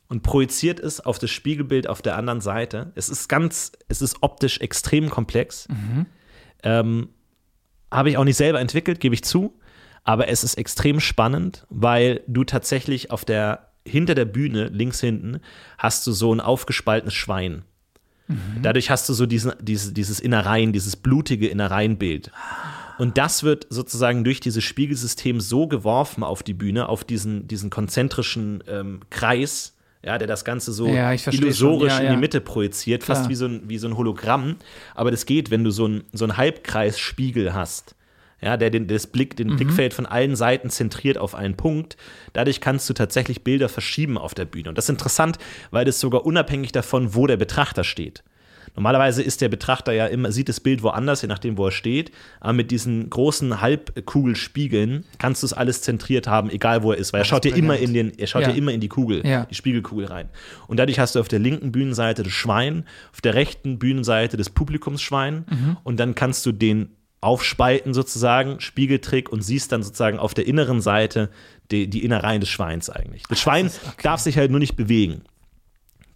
[0.08, 2.92] und projiziert es auf das Spiegelbild auf der anderen Seite.
[2.94, 5.68] Es ist ganz, es ist optisch extrem komplex.
[6.62, 7.08] Ähm,
[7.90, 9.58] Habe ich auch nicht selber entwickelt, gebe ich zu.
[10.04, 15.40] Aber es ist extrem spannend, weil du tatsächlich auf der, hinter der Bühne, links hinten,
[15.76, 17.62] hast du so ein aufgespaltenes Schwein.
[18.62, 22.30] Dadurch hast du so diesen, dieses, dieses Innereien, dieses blutige Innereienbild.
[22.98, 27.70] Und das wird sozusagen durch dieses Spiegelsystem so geworfen auf die Bühne, auf diesen, diesen
[27.70, 32.02] konzentrischen ähm, Kreis, ja, der das Ganze so Ja, illusorisch schon.
[32.02, 32.20] Ja, in die ja.
[32.20, 34.56] Mitte projiziert, fast wie so, ein, wie so ein Hologramm.
[34.94, 37.94] Aber das geht, wenn du so ein, so ein Halbkreisspiegel hast.
[38.40, 39.56] Ja, der den, das Blick, den Mhm.
[39.56, 41.96] Blickfeld von allen Seiten zentriert auf einen Punkt.
[42.34, 44.68] Dadurch kannst du tatsächlich Bilder verschieben auf der Bühne.
[44.68, 45.38] Und das ist interessant,
[45.72, 48.22] weil das sogar unabhängig davon, wo der Betrachter steht.
[48.76, 52.10] Normalerweise ist der Betrachter ja immer, sieht das Bild woanders, je nachdem, wo er steht.
[52.40, 57.12] Aber mit diesen großen Halbkugelspiegeln kannst du es alles zentriert haben, egal wo er ist,
[57.12, 58.48] weil er schaut ja immer in den, er schaut ja.
[58.50, 59.44] Immer in die Kugel, Ja.
[59.46, 60.28] die Spiegelkugel rein.
[60.66, 64.50] Und dadurch hast du auf der linken Bühnenseite das Schwein, auf der rechten Bühnenseite das
[64.50, 65.44] Publikumsschwein
[65.84, 66.90] und dann kannst du den
[67.20, 71.30] aufspalten sozusagen, Spiegeltrick und siehst dann sozusagen auf der inneren Seite
[71.70, 73.24] die, die Innereien des Schweins eigentlich.
[73.28, 73.70] Das Schwein
[74.02, 75.22] darf sich halt nur nicht bewegen.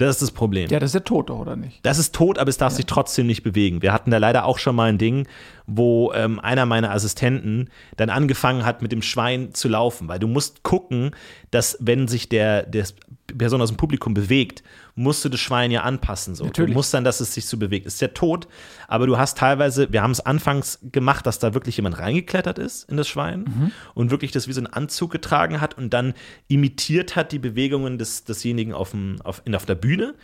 [0.06, 0.68] Das ist das Problem.
[0.70, 1.80] Ja, das ist ja tot, oder nicht?
[1.82, 3.82] Das ist tot, aber es darf sich trotzdem nicht bewegen.
[3.82, 5.26] Wir hatten da leider auch schon mal ein Ding,
[5.66, 10.28] wo ähm, einer meiner Assistenten dann angefangen hat, mit dem Schwein zu laufen, weil du
[10.28, 11.12] musst gucken,
[11.50, 12.86] dass wenn sich der, der
[13.38, 14.62] Person aus dem Publikum bewegt,
[14.94, 16.34] musst du das Schwein ja anpassen.
[16.34, 16.44] So.
[16.44, 16.72] Natürlich.
[16.72, 17.86] Du musst dann, dass es sich so bewegt.
[17.86, 18.46] Es ist ja tot,
[18.88, 22.90] aber du hast teilweise, wir haben es anfangs gemacht, dass da wirklich jemand reingeklettert ist
[22.90, 26.14] in das Schwein und wirklich das wie so einen Anzug getragen hat und dann
[26.48, 30.14] imitiert hat die Bewegungen des, desjenigen auf, dem, auf, in, auf der Bühne.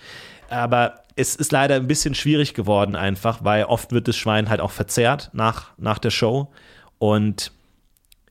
[0.51, 4.61] Aber es ist leider ein bisschen schwierig geworden einfach, weil oft wird das Schwein halt
[4.61, 6.53] auch verzehrt nach, nach der Show
[6.99, 7.53] und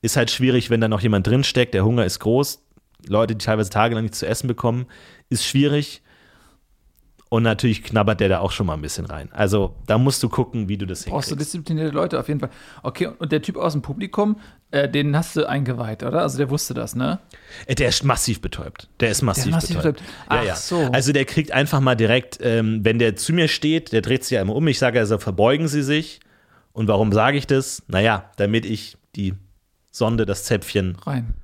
[0.02, 2.62] ist halt schwierig, wenn da noch jemand drinsteckt, der Hunger ist groß,
[3.06, 4.86] Leute, die teilweise tagelang nichts zu essen bekommen,
[5.28, 6.02] ist schwierig.
[7.30, 9.28] Und natürlich knabbert der da auch schon mal ein bisschen rein.
[9.32, 11.52] Also da musst du gucken, wie du das Brauchst du hinkriegst.
[11.54, 12.48] disziplinierte Leute auf jeden Fall.
[12.82, 16.22] Okay, und der Typ aus dem Publikum, äh, den hast du eingeweiht, oder?
[16.22, 17.18] Also der wusste das, ne?
[17.66, 18.88] Äh, Der ist massiv betäubt.
[19.00, 19.98] Der ist massiv, massiv betäubt.
[19.98, 20.10] betäubt.
[20.30, 20.56] Ja, Ach ja.
[20.56, 20.78] so.
[20.92, 24.30] Also der kriegt einfach mal direkt, ähm, wenn der zu mir steht, der dreht sich
[24.36, 24.66] ja immer um.
[24.66, 26.20] Ich sage also, verbeugen Sie sich.
[26.72, 27.82] Und warum sage ich das?
[27.88, 29.34] Naja, damit ich die
[29.90, 31.34] Sonde, das Zäpfchen Rein.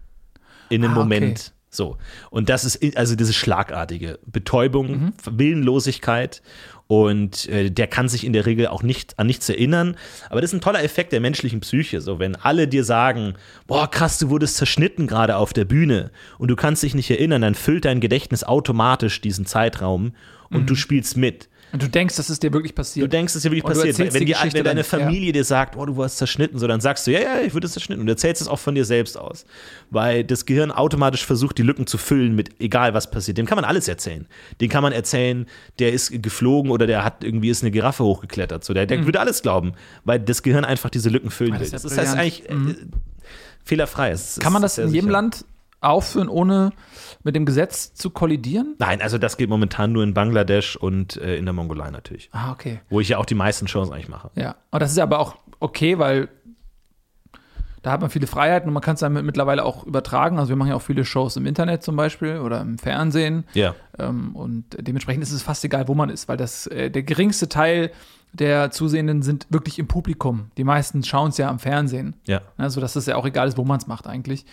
[0.71, 1.53] in dem Ah, Moment.
[1.75, 1.97] So.
[2.31, 5.13] Und das ist also diese schlagartige Betäubung, Mhm.
[5.31, 6.43] Willenlosigkeit.
[6.87, 9.97] Und äh, der kann sich in der Regel auch nicht an nichts erinnern.
[10.29, 12.01] Aber das ist ein toller Effekt der menschlichen Psyche.
[12.03, 13.35] So, wenn alle dir sagen,
[13.67, 17.41] boah, krass, du wurdest zerschnitten gerade auf der Bühne und du kannst dich nicht erinnern,
[17.41, 20.13] dann füllt dein Gedächtnis automatisch diesen Zeitraum
[20.51, 20.67] und Mhm.
[20.67, 21.49] du spielst mit.
[21.75, 23.03] Und du denkst, dass es dir wirklich passiert.
[23.03, 23.99] Du denkst, es ist ja wirklich Und passiert.
[23.99, 24.85] Wenn, die wenn deine dann, ja.
[24.85, 27.69] Familie dir sagt, oh, du warst zerschnitten, so, dann sagst du, ja, ja, ich wurde
[27.69, 28.01] zerschnitten.
[28.01, 29.45] Und du erzählst es auch von dir selbst aus.
[29.91, 33.39] Weil das Gehirn automatisch versucht, die Lücken zu füllen mit egal was passiert.
[33.39, 34.27] Dem kann man alles erzählen.
[34.61, 35.47] Den kann man erzählen,
[35.81, 38.63] der ist geflogen oder der hat irgendwie ist eine Giraffe hochgeklettert.
[38.63, 39.73] So, der, der würde alles glauben,
[40.05, 41.69] weil das Gehirn einfach diese Lücken füllen Ah, will.
[41.69, 42.55] das ist ist, ja das ist eigentlich äh,
[43.65, 44.13] fehlerfrei.
[44.13, 45.11] Es Kann man das in jedem sicher.
[45.13, 45.45] Land
[45.85, 46.73] aufführen, ohne
[47.23, 48.75] mit dem Gesetz zu kollidieren?
[48.79, 52.29] Nein, also das geht momentan nur in Bangladesch und äh, in der Mongolei natürlich.
[52.33, 52.81] Ah, okay.
[52.91, 54.31] Wo ich ja auch die meisten Shows eigentlich mache.
[54.35, 56.29] Ja, und das ist aber auch okay, weil
[57.83, 60.39] da hat man viele Freiheiten und man kann es dann mit- mittlerweile auch übertragen.
[60.39, 63.45] Also wir machen ja auch viele Shows im Internet zum Beispiel oder im Fernsehen.
[63.53, 63.75] Ja.
[63.99, 67.49] Ähm, und dementsprechend ist es fast egal, wo man ist, weil das äh, der geringste
[67.51, 67.91] Teil
[68.33, 70.51] der Zusehenden sind wirklich im Publikum.
[70.57, 72.17] Die meisten schauen es ja am Fernsehen.
[72.27, 72.41] Ja.
[72.57, 74.47] Also dass es ja auch egal ist, wo man es macht eigentlich.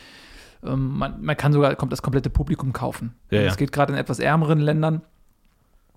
[0.64, 3.16] Ähm, man, man kann sogar kommt das komplette Publikum kaufen.
[3.30, 3.44] Ja.
[3.44, 5.02] Das geht gerade in etwas ärmeren Ländern.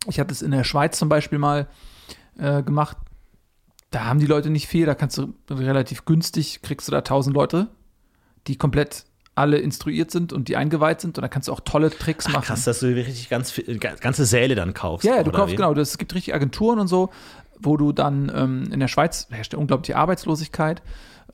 [0.06, 1.66] Ich hatte es in der Schweiz zum Beispiel mal
[2.38, 2.96] äh, gemacht.
[3.90, 7.34] Da haben die Leute nicht viel, da kannst du relativ günstig, kriegst du da 1000
[7.34, 7.68] Leute,
[8.48, 9.04] die komplett
[9.36, 12.34] alle instruiert sind und die eingeweiht sind und da kannst du auch tolle Tricks Ach,
[12.34, 12.44] machen.
[12.44, 13.60] krass, dass du richtig ganz
[14.00, 15.04] ganze Säle dann kaufst.
[15.04, 15.56] Ja, ja, du kaufst, wie?
[15.56, 17.10] genau, es gibt richtig Agenturen und so,
[17.58, 20.82] wo du dann ähm, in der Schweiz herrscht ja unglaubliche Arbeitslosigkeit.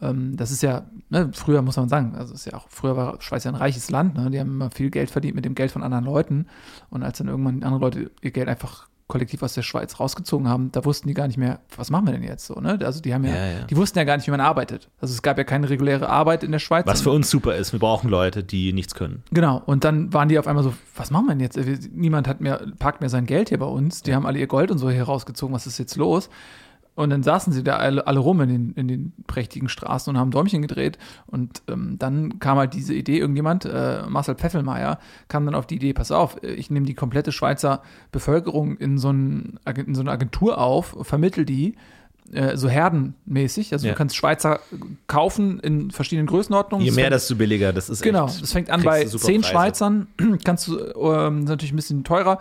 [0.02, 3.20] Ähm, das ist ja, ne, früher muss man sagen, also ist ja auch, früher war
[3.20, 4.30] Schweiz ja ein reiches Land, ne?
[4.30, 6.46] die haben immer viel Geld verdient mit dem Geld von anderen Leuten.
[6.90, 10.70] Und als dann irgendwann andere Leute ihr Geld einfach kollektiv aus der Schweiz rausgezogen haben,
[10.72, 12.78] da wussten die gar nicht mehr, was machen wir denn jetzt so, ne?
[12.82, 13.64] Also die haben ja, Ja, ja.
[13.64, 14.88] die wussten ja gar nicht, wie man arbeitet.
[15.00, 16.86] Also es gab ja keine reguläre Arbeit in der Schweiz.
[16.86, 19.24] Was für uns super ist, wir brauchen Leute, die nichts können.
[19.32, 21.58] Genau, und dann waren die auf einmal so, was machen wir denn jetzt?
[21.92, 24.02] Niemand hat mehr, parkt mehr sein Geld hier bei uns.
[24.02, 26.30] Die haben alle ihr Gold und so hier rausgezogen, was ist jetzt los?
[26.96, 30.18] Und dann saßen sie da alle, alle rum in den, in den prächtigen Straßen und
[30.20, 30.98] haben Däumchen gedreht.
[31.26, 35.76] Und ähm, dann kam halt diese Idee, irgendjemand, äh, Marcel Pfeffelmeier, kam dann auf die
[35.76, 37.82] Idee, pass auf, ich nehme die komplette Schweizer
[38.12, 41.76] Bevölkerung in so, ein, Ag- in so eine Agentur auf, vermittel die,
[42.32, 43.72] äh, so herdenmäßig.
[43.72, 43.92] Also Ja.
[43.92, 44.60] du kannst Schweizer
[45.06, 46.84] kaufen in verschiedenen Größenordnungen.
[46.84, 47.72] Je mehr, fängt- desto billiger.
[47.72, 49.52] Das ist Genau, das fängt an bei du super 10 Preise.
[49.52, 50.06] Schweizern,
[50.44, 52.40] kannst du, ähm, natürlich ein bisschen teurer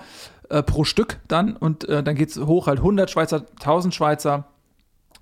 [0.50, 4.46] äh, pro Stück dann und äh, dann geht es hoch halt 100 Schweizer, 1000 Schweizer,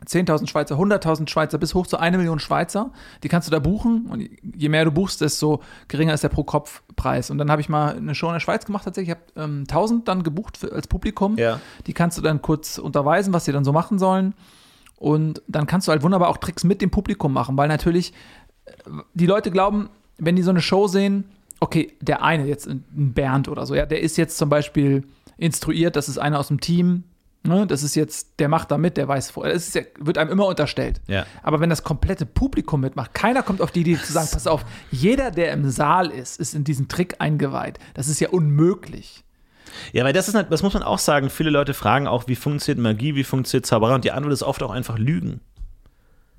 [0.06, 2.92] 10.000 Schweizer, 100.000 Schweizer bis hoch zu eine Million Schweizer.
[3.24, 7.32] Die kannst du da buchen und je mehr du buchst, desto geringer ist der Pro-Kopf-Preis.
[7.32, 9.16] Und dann habe ich mal eine Show in der Schweiz gemacht tatsächlich.
[9.16, 11.36] Ich habe ähm, 1000 dann gebucht für, als Publikum.
[11.38, 11.60] Ja.
[11.88, 14.36] Die kannst du dann kurz unterweisen, was sie dann so machen sollen.
[14.98, 18.14] Und dann kannst du halt wunderbar auch Tricks mit dem Publikum machen, weil natürlich
[18.66, 18.72] äh,
[19.16, 21.26] die Leute glauben, wenn die so eine Show sehen,
[21.60, 25.04] okay, der eine, jetzt ein Bernd oder so, ja, der ist jetzt zum Beispiel
[25.38, 27.04] instruiert, das ist einer aus dem Team,
[27.44, 30.46] ne, das ist jetzt, der macht da mit, der weiß vorher, ja, wird einem immer
[30.48, 31.02] unterstellt.
[31.08, 31.26] Ja.
[31.44, 34.66] Aber wenn das komplette Publikum mitmacht, keiner kommt auf die Idee zu sagen, pass auf,
[34.92, 37.80] jeder, der im Saal ist, ist in diesen Trick eingeweiht.
[37.94, 39.24] Das ist ja unmöglich.
[39.94, 41.30] Ja, weil das ist, halt- das muss man auch sagen.
[41.30, 43.96] Viele Leute fragen auch, wie funktioniert Magie, wie funktioniert Zauberei?
[43.96, 45.42] Und die Antwort ist oft auch einfach Lügen.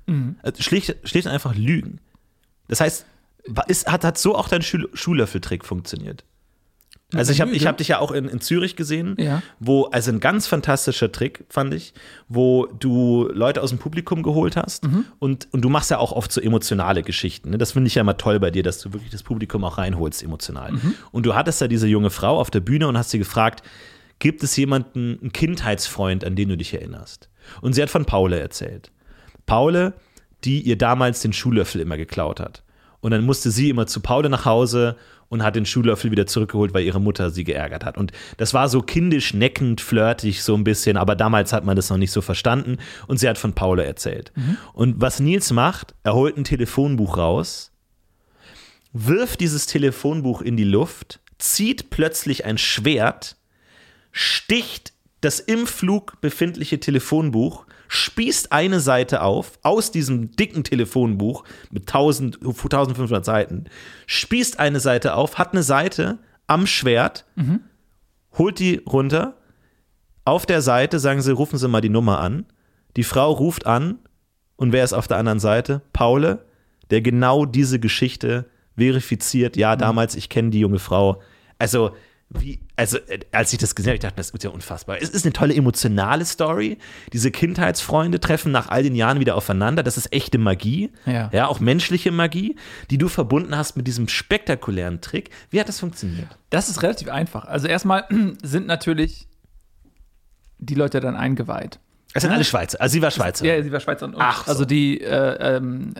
[0.07, 0.35] Mhm.
[0.41, 1.99] Also schlicht, schlicht und einfach Lügen.
[2.67, 3.05] Das heißt,
[3.67, 6.23] ist, hat, hat so auch dein Schul Schuhlöffeltrick funktioniert?
[7.15, 9.41] Also ich habe ich hab dich ja auch in, in Zürich gesehen, Ja.
[9.59, 11.93] wo, also ein ganz fantastischer Trick, fand ich,
[12.27, 15.05] wo du Leute aus dem Publikum geholt hast Mhm.
[15.17, 17.49] und, und du machst ja auch oft so emotionale Geschichten.
[17.49, 17.57] Ne?
[17.57, 20.21] Das finde ich ja immer toll bei dir, dass du wirklich das Publikum auch reinholst
[20.21, 20.73] emotional.
[20.73, 20.93] Mhm.
[21.11, 23.63] Und du hattest da diese junge Frau auf der Bühne und hast sie gefragt,
[24.19, 27.27] gibt es jemanden, einen Kindheitsfreund, an den du dich erinnerst?
[27.61, 28.91] Und sie hat von Paule erzählt.
[29.47, 29.93] Paule,
[30.43, 32.61] die ihr damals den Schuhlöffel immer geklaut hat.
[33.01, 34.95] Und dann musste sie immer zu Paule nach Hause
[35.29, 37.97] und hat den Schuhlöffel wieder zurückgeholt, weil ihre Mutter sie geärgert hat.
[37.97, 41.89] Und das war so kindisch, neckend, flirtig so ein bisschen, aber damals hat man das
[41.89, 42.77] noch nicht so verstanden.
[43.07, 44.31] Und sie hat von Paule erzählt.
[44.73, 47.71] Und was Nils macht, er holt ein Telefonbuch raus,
[48.91, 53.37] wirft dieses Telefonbuch in die Luft, zieht plötzlich ein Schwert,
[54.11, 61.89] sticht das im Flug befindliche Telefonbuch, spießt eine Seite auf aus diesem dicken Telefonbuch mit
[61.89, 63.65] 1000, 1500 Seiten,
[64.05, 67.25] spießt eine Seite auf, hat eine Seite am Schwert,
[68.37, 69.35] holt die runter.
[70.23, 72.45] Auf der Seite sagen sie, rufen Sie mal die Nummer an.
[72.95, 73.97] Die Frau ruft an
[74.55, 75.81] und wer ist auf der anderen Seite?
[75.91, 76.45] Paule,
[76.91, 78.45] der genau diese Geschichte
[78.77, 79.57] verifiziert.
[79.57, 81.21] Ja, damals, ich kenne die junge Frau.
[81.57, 81.95] Also,
[82.31, 84.97] wie, also, äh, als ich das gesehen habe, ich dachte, das ist ja unfassbar.
[85.01, 86.77] Es ist eine tolle emotionale Story.
[87.11, 89.81] Diese Kindheitsfreunde treffen nach all den Jahren wieder aufeinander.
[89.81, 90.91] Das ist echte Magie.
[91.07, 91.29] Ja.
[91.33, 92.55] ja, auch menschliche Magie,
[92.91, 95.31] die du verbunden hast mit diesem spektakulären Trick.
[95.49, 96.27] Wie hat das funktioniert?
[96.51, 97.45] Das ist relativ einfach.
[97.45, 98.05] Also erstmal
[98.43, 99.27] sind natürlich
[100.59, 101.79] die Leute dann eingeweiht.
[102.13, 102.79] Es sind alle Schweizer.
[102.79, 103.45] Also sie war Schweizer.
[103.45, 104.51] Ja, sie war Schweizer und Ach so.
[104.51, 105.93] also die äh, ähm,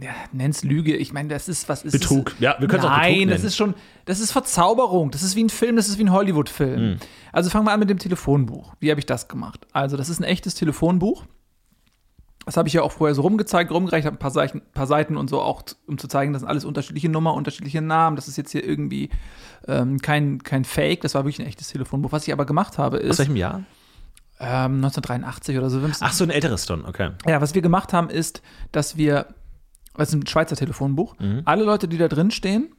[0.00, 0.96] ja, nenn's Lüge.
[0.96, 2.32] Ich meine, das ist, was ist Betrug.
[2.34, 2.40] Es?
[2.40, 3.74] Ja, wir können's auch Betrug Nein, das ist schon,
[4.04, 5.10] das ist Verzauberung.
[5.10, 6.80] Das ist wie ein Film, das ist wie ein Hollywood-Film.
[6.80, 6.96] Hm.
[7.32, 8.74] Also fangen wir an mit dem Telefonbuch.
[8.80, 9.66] Wie habe ich das gemacht?
[9.72, 11.24] Also, das ist ein echtes Telefonbuch.
[12.44, 15.16] Das habe ich ja auch vorher so rumgezeigt, rumgereicht, habe ein paar Seiten, paar Seiten
[15.16, 18.16] und so auch, um zu zeigen, das sind alles unterschiedliche Nummer, unterschiedliche Namen.
[18.16, 19.10] Das ist jetzt hier irgendwie
[19.68, 22.10] ähm, kein, kein Fake, das war wirklich ein echtes Telefonbuch.
[22.10, 23.62] Was ich aber gemacht habe, Aus ist welchem Jahr?
[24.42, 25.80] ähm, 1983 oder so.
[26.00, 27.10] Ach, so ein älteres Don, okay.
[27.26, 29.26] ja, was wir gemacht haben, ist, dass wir,
[29.94, 31.42] das ist ein Schweizer Telefonbuch, Mhm.
[31.44, 32.74] alle Leute, die da drin stehen,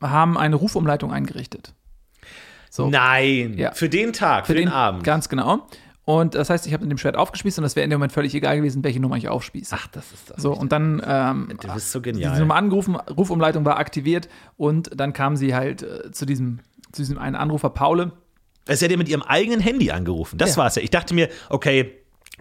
[0.00, 1.74] haben eine Rufumleitung eingerichtet.
[2.70, 2.88] So.
[2.88, 3.72] Nein, Ja.
[3.72, 5.04] für den Tag, für, den, Abend.
[5.04, 5.66] Ganz genau.
[6.06, 8.12] Und das heißt, ich habe in dem Schwert aufgespießt und das wäre in dem Moment
[8.12, 9.74] völlig egal gewesen, welche Nummer ich aufspieße.
[9.78, 10.42] Ach, das ist das.
[10.42, 12.38] So, und dann ähm, du bist so diese genial.
[12.40, 16.60] Nummer angerufen, Rufumleitung war aktiviert und dann kam sie halt äh, zu diesem,
[16.92, 18.12] zu diesem einen Anrufer Paule.
[18.68, 20.36] Sie hat ja mit ihrem eigenen Handy angerufen.
[20.38, 20.56] Das Ja.
[20.62, 20.82] war's ja.
[20.82, 21.92] Ich dachte mir, okay,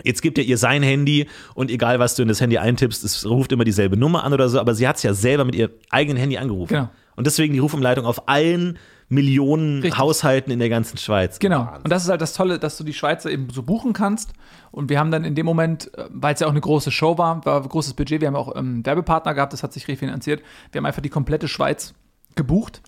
[0.03, 3.25] jetzt gibt er ihr sein Handy und egal, was du in das Handy eintippst, es
[3.25, 5.71] ruft immer dieselbe Nummer an oder so, aber sie hat es ja selber mit ihrem
[5.89, 6.73] eigenen Handy angerufen.
[6.73, 6.89] Genau.
[7.15, 8.79] Und deswegen die Rufumleitung auf allen
[9.09, 9.99] Millionen Richtig.
[9.99, 11.39] Haushalten in der ganzen Schweiz.
[11.39, 11.59] Genau.
[11.59, 11.83] Wahnsinn.
[11.83, 14.33] Und das ist halt das Tolle, dass du die Schweizer eben so buchen kannst.
[14.71, 17.17] Und wir haben dann in dem Moment, äh, weil es ja auch eine große Show
[17.17, 20.41] war, war ein großes Budget, wir haben auch ähm, Werbepartner gehabt, das hat sich refinanziert.
[20.71, 21.93] Wir haben einfach die komplette Schweiz
[22.35, 22.81] gebucht.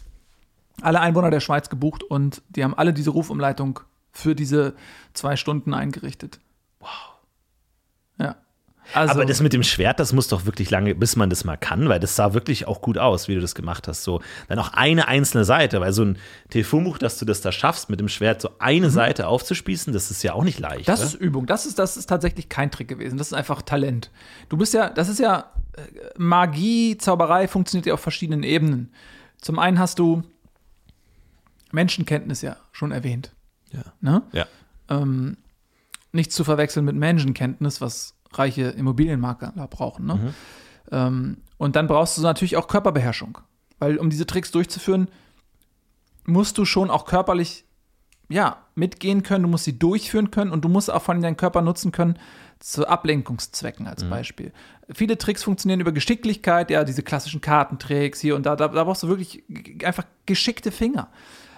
[0.82, 3.80] Alle Einwohner der Schweiz gebucht und die haben alle diese Rufumleitung
[4.12, 4.74] für diese
[5.14, 6.39] zwei Stunden eingerichtet.
[8.93, 11.57] Also, aber das mit dem Schwert, das muss doch wirklich lange, bis man das mal
[11.57, 14.03] kann, weil das sah wirklich auch gut aus, wie du das gemacht hast.
[14.03, 16.17] So, dann auch eine einzelne Seite, weil so ein
[16.49, 20.23] Telefonbuch, dass du das da schaffst, mit dem Schwert so eine Seite aufzuspießen, das ist
[20.23, 20.88] ja auch nicht leicht.
[20.88, 20.91] Mhm.
[20.91, 21.05] Das ne?
[21.07, 21.45] ist Übung.
[21.45, 23.17] Das ist, das ist tatsächlich kein Trick gewesen.
[23.17, 24.11] Das ist einfach Talent.
[24.49, 25.81] Du bist ja, das ist ja, äh,
[26.17, 28.91] Magie, Zauberei funktioniert ja auf verschiedenen Ebenen.
[29.41, 30.23] Zum einen hast du
[31.71, 33.31] Menschenkenntnis ja schon erwähnt.
[33.71, 33.83] Ja.
[33.99, 34.21] Ne?
[34.31, 34.45] ja.
[34.89, 35.38] Ähm,
[36.11, 40.05] nicht zu verwechseln mit Menschenkenntnis, was reiche Immobilienmakler brauchen.
[40.05, 40.33] Ne?
[40.91, 43.39] Ähm, und dann brauchst du natürlich auch Körperbeherrschung.
[43.79, 45.09] Weil um diese Tricks durchzuführen,
[46.25, 47.65] musst du schon auch körperlich
[48.29, 51.61] ja, mitgehen können, du musst sie durchführen können und du musst auch von deinem Körper
[51.61, 52.17] nutzen können
[52.59, 54.51] zu Ablenkungszwecken als Beispiel.
[54.91, 59.03] Viele Tricks funktionieren über Geschicklichkeit, ja, diese klassischen Kartentricks hier und da, da, da brauchst
[59.03, 59.43] du wirklich
[59.83, 61.09] einfach geschickte Finger.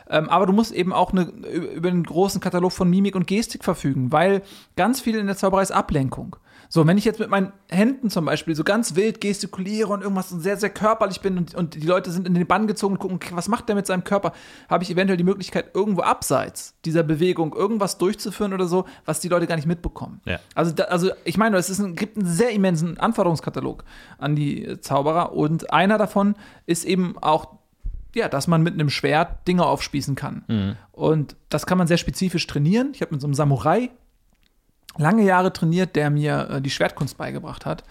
[0.10, 3.64] Ähm, aber du musst eben auch eine, über einen großen Katalog von Mimik und Gestik
[3.64, 4.42] verfügen, weil
[4.76, 6.38] ganz viel in der Zauberei ist Ablenkung.
[6.70, 10.30] So, wenn ich jetzt mit meinen Händen zum Beispiel so ganz wild gestikuliere und irgendwas
[10.30, 13.20] sehr, sehr körperlich bin und, und die Leute sind in den Bann gezogen und gucken,
[13.32, 14.34] was macht der mit seinem Körper,
[14.70, 19.30] habe ich eventuell die Möglichkeit, irgendwo abseits dieser Bewegung irgendwas durchzuführen oder so, was die
[19.30, 20.22] Leute gar nicht mitbekommen.
[20.26, 20.40] Ja.
[20.56, 23.84] Also, da, also ich meine, es ist ein, gibt einen sehr immensen Anforderungskatalog
[24.18, 27.58] an die Zauberer und einer davon ist eben auch
[28.16, 30.76] ja, dass man mit einem Schwert Dinge aufspießen kann.
[30.92, 32.90] Und das kann man sehr spezifisch trainieren.
[32.94, 33.92] Ich habe mit so einem Samurai
[34.98, 37.84] lange Jahre trainiert, der mir äh, die Schwertkunst beigebracht hat.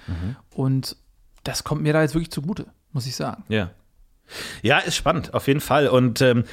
[0.54, 0.96] Und
[1.44, 3.44] das kommt mir da jetzt wirklich zugute, muss ich sagen.
[3.48, 3.70] Ja.
[4.62, 5.88] Ja, ist spannend, auf jeden Fall.
[5.88, 6.44] Und ähm,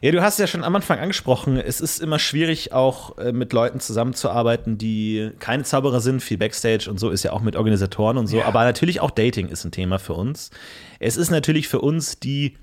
[0.00, 3.52] ja, du hast ja schon am Anfang angesprochen, es ist immer schwierig, auch äh, mit
[3.52, 6.22] Leuten zusammenzuarbeiten, die keine Zauberer sind.
[6.22, 8.42] Viel Backstage und so ist ja auch mit Organisatoren und so.
[8.42, 10.50] Aber natürlich auch Dating ist ein Thema für uns.
[10.98, 12.56] Es ist natürlich für uns, die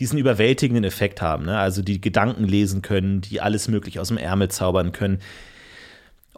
[0.00, 1.58] diesen überwältigenden Effekt haben, ne?
[1.58, 5.20] also die Gedanken lesen können, die alles mögliche aus dem Ärmel zaubern können.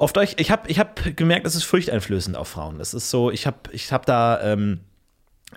[0.01, 2.79] Oft euch, ich habe ich hab gemerkt, es ist furchteinflößend auf Frauen.
[2.79, 4.81] Das ist so, ich habe ich hab da ähm,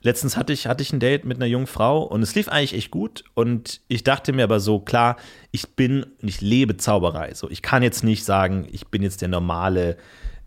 [0.01, 2.73] Letztens hatte ich, hatte ich ein Date mit einer jungen Frau und es lief eigentlich
[2.73, 3.23] echt gut.
[3.35, 5.15] Und ich dachte mir aber so, klar,
[5.51, 7.33] ich bin und ich lebe Zauberei.
[7.35, 9.95] So, ich kann jetzt nicht sagen, ich bin jetzt der normale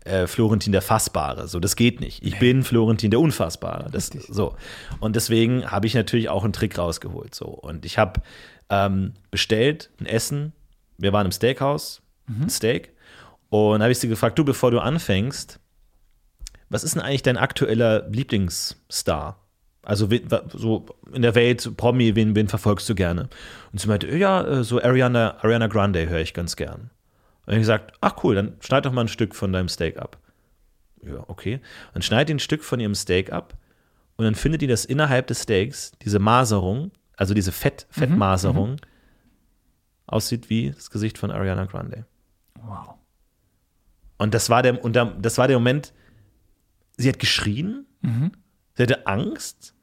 [0.03, 1.47] äh, Florentin der Fassbare.
[1.47, 2.23] So, das geht nicht.
[2.23, 3.89] Ich bin Florentin der Unfassbare.
[3.89, 4.55] Das, so.
[4.99, 7.33] Und deswegen habe ich natürlich auch einen Trick rausgeholt.
[7.33, 7.47] So.
[7.47, 8.21] Und ich habe
[8.69, 10.53] ähm, bestellt ein Essen.
[10.99, 12.93] Wir waren im Steakhouse, ein Steak.
[13.49, 15.59] Und habe ich sie gefragt, du, bevor du anfängst,
[16.69, 19.39] was ist denn eigentlich dein aktueller Lieblingsstar?
[19.83, 20.09] Also
[20.53, 23.29] so in der Welt, Promi, wen, wen verfolgst du gerne?
[23.71, 26.89] Und sie meinte, ja, äh, so Ariana, Ariana Grande höre ich ganz gern.
[27.45, 30.17] Und ich gesagt, ach cool, dann schneid doch mal ein Stück von deinem Steak ab.
[31.01, 31.61] Ja, okay.
[31.93, 33.53] Dann schneid ein Stück von ihrem Steak ab
[34.17, 38.77] und dann findet ihr, dass innerhalb des Steaks diese Maserung, also diese Fett, Fettmaserung,
[40.05, 42.05] aussieht wie das Gesicht von Ariana Grande.
[42.61, 42.96] Wow.
[44.17, 45.93] Und das war der, und da- das war der Moment,
[46.97, 47.85] sie hat geschrien,
[48.75, 49.73] sie hatte Angst,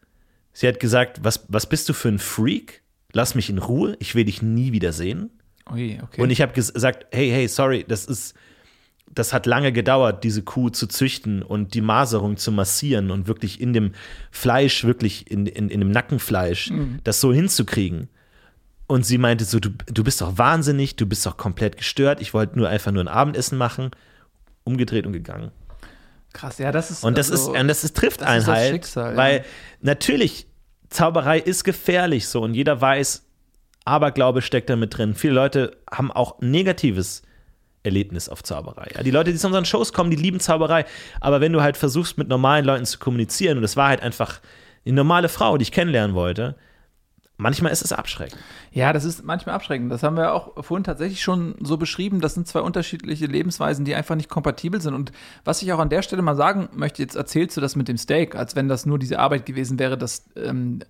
[0.52, 2.82] sie hat gesagt, was, was bist du für ein Freak?
[3.12, 5.30] Lass mich in Ruhe, ich will dich nie wieder sehen.
[5.72, 6.20] Ui, okay.
[6.20, 8.34] Und ich habe gesagt, hey, hey, sorry, das ist,
[9.12, 13.60] das hat lange gedauert, diese Kuh zu züchten und die Maserung zu massieren und wirklich
[13.60, 13.92] in dem
[14.32, 16.72] Fleisch, wirklich in, in, in dem Nackenfleisch,
[17.04, 18.08] das so hinzukriegen.
[18.86, 22.34] Und sie meinte so, du, du bist doch wahnsinnig, du bist doch komplett gestört, ich
[22.34, 23.90] wollte nur einfach nur ein Abendessen machen,
[24.64, 25.50] umgedreht und gegangen.
[26.32, 28.48] Krass, ja, das ist Und das also- ist, und das ist, trifft das einen ist
[28.48, 29.16] das halt, Schicksal, ja.
[29.16, 29.44] weil
[29.80, 30.46] natürlich
[30.90, 33.24] Zauberei ist gefährlich so und jeder weiß,
[33.84, 35.14] Aberglaube steckt da mit drin.
[35.14, 37.22] Viele Leute haben auch negatives
[37.82, 38.90] Erlebnis auf Zauberei.
[38.94, 40.86] Ja, die Leute, die zu unseren Shows kommen, die lieben Zauberei,
[41.20, 44.40] aber wenn du halt versuchst, mit normalen Leuten zu kommunizieren und das war halt einfach
[44.86, 46.56] eine normale Frau, die ich kennenlernen wollte,
[47.36, 48.40] manchmal ist es abschreckend.
[48.70, 49.90] Ja, das ist manchmal abschreckend.
[49.90, 52.20] Das haben wir auch vorhin tatsächlich schon so beschrieben.
[52.20, 54.94] Das sind zwei unterschiedliche Lebensweisen, die einfach nicht kompatibel sind.
[54.94, 55.12] Und
[55.44, 57.98] was ich auch an der Stelle mal sagen möchte, jetzt erzählst du das mit dem
[57.98, 60.80] Steak, als wenn das nur diese Arbeit gewesen wäre, das, ähm,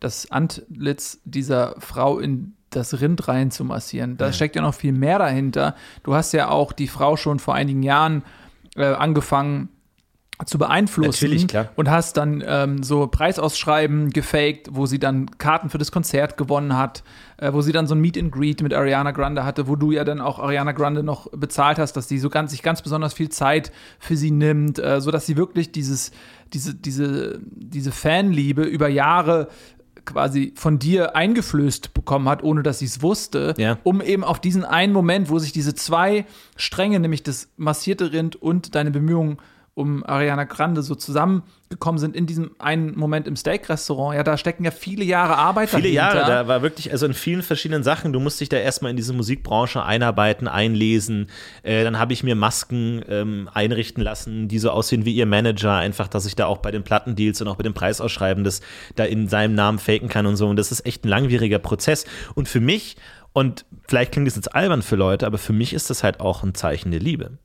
[0.00, 4.16] das Antlitz dieser Frau in das Rind rein zu massieren.
[4.16, 5.76] Da steckt ja noch viel mehr dahinter.
[6.02, 8.24] Du hast ja auch die Frau schon vor einigen Jahren
[8.76, 9.68] äh, angefangen
[10.46, 11.68] zu beeinflussen Natürlich, klar.
[11.76, 16.76] und hast dann ähm, so Preisausschreiben gefaked, wo sie dann Karten für das Konzert gewonnen
[16.76, 17.04] hat,
[17.36, 19.92] äh, wo sie dann so ein Meet and Greet mit Ariana Grande hatte, wo du
[19.92, 23.14] ja dann auch Ariana Grande noch bezahlt hast, dass die so ganz sich ganz besonders
[23.14, 23.70] viel Zeit
[24.00, 26.10] für sie nimmt, äh, so dass sie wirklich dieses
[26.52, 29.48] diese diese diese Fanliebe über Jahre
[30.04, 33.78] quasi von dir eingeflößt bekommen hat, ohne dass sie es wusste, Ja.
[33.84, 36.26] um eben auf diesen einen Moment, wo sich diese zwei
[36.56, 39.38] Stränge, nämlich das massierte Rind und deine Bemühungen
[39.74, 44.14] um Ariana Grande so zusammengekommen sind in diesem einen Moment im Steak-Restaurant.
[44.14, 46.14] Ja, da stecken ja viele Jahre Arbeit Viele dahinter.
[46.14, 48.96] Jahre, da war wirklich, also in vielen verschiedenen Sachen, du musst dich da erstmal in
[48.96, 51.28] diese Musikbranche einarbeiten, einlesen.
[51.64, 55.74] Äh, dann habe ich mir Masken ähm, einrichten lassen, die so aussehen wie ihr Manager,
[55.74, 58.60] einfach, dass ich da auch bei den Plattendeals und auch bei den Preisausschreiben das
[58.94, 60.46] da in seinem Namen faken kann und so.
[60.46, 62.04] Und das ist echt ein langwieriger Prozess.
[62.36, 62.96] Und für mich,
[63.32, 66.44] und vielleicht klingt das jetzt albern für Leute, aber für mich ist das halt auch
[66.44, 67.38] ein Zeichen der Liebe.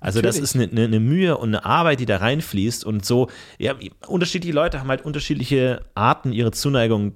[0.00, 3.28] Also das ist eine, eine, eine Mühe und eine Arbeit, die da reinfließt und so,
[3.58, 3.74] ja,
[4.06, 7.14] unterschiedliche Leute haben halt unterschiedliche Arten, ihre Zuneigung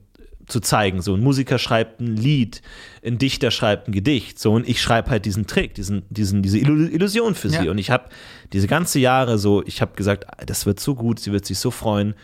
[0.49, 1.01] zu zeigen.
[1.01, 2.63] So ein Musiker schreibt ein Lied,
[3.05, 6.59] ein Dichter schreibt ein Gedicht, so und ich schreibe halt diesen Trick, diesen, diesen, diese
[6.59, 7.65] Illu- Illusion für sie.
[7.65, 7.71] Ja.
[7.71, 8.09] Und ich habe
[8.53, 11.71] diese ganze Jahre so, ich habe gesagt, das wird so gut, sie wird sich so
[11.71, 12.15] freuen.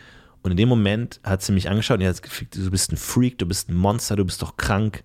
[0.42, 3.38] Und in dem Moment hat sie mich angeschaut und hat gesagt, du bist ein Freak,
[3.38, 5.02] du bist ein Monster, du bist doch krank.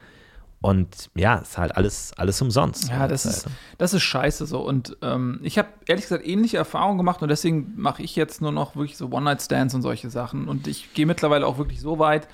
[0.63, 2.87] Und ja, ist halt alles, alles umsonst.
[2.87, 3.47] Ja, das ist,
[3.79, 4.61] das ist scheiße so.
[4.65, 8.53] Und ähm, ich habe ehrlich gesagt ähnliche Erfahrungen gemacht und deswegen mache ich jetzt nur
[8.53, 10.47] noch wirklich so One-Night-Stands und solche Sachen.
[10.47, 12.29] Und ich gehe mittlerweile auch wirklich so weit,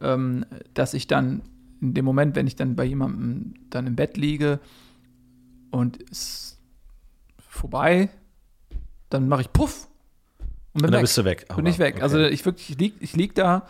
[0.00, 1.42] ähm, dass ich dann
[1.80, 4.60] in dem Moment, wenn ich dann bei jemandem dann im Bett liege
[5.72, 6.58] und es ist
[7.48, 8.10] vorbei,
[9.10, 9.88] dann mache ich Puff
[10.72, 11.00] und bin Und dann weg.
[11.00, 11.48] bist du weg.
[11.56, 11.94] bin ich weg.
[11.96, 12.02] Okay.
[12.04, 13.66] Also ich wirklich, ich lieg, ich lieg da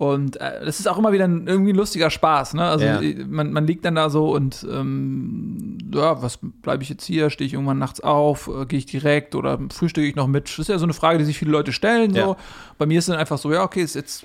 [0.00, 2.54] und äh, das ist auch immer wieder ein, irgendwie ein lustiger Spaß.
[2.54, 2.64] Ne?
[2.64, 3.02] Also Ja.
[3.02, 7.28] äh, man, man liegt dann da so und ähm, ja, was bleibe ich jetzt hier?
[7.28, 8.48] Stehe ich irgendwann nachts auf?
[8.48, 10.48] Äh, Gehe ich direkt oder frühstücke ich noch mit?
[10.48, 12.14] Das ist ja so eine Frage, die sich viele Leute stellen.
[12.14, 12.18] So.
[12.18, 12.36] Ja.
[12.78, 14.24] Bei mir ist es dann einfach so, ja, okay, ist jetzt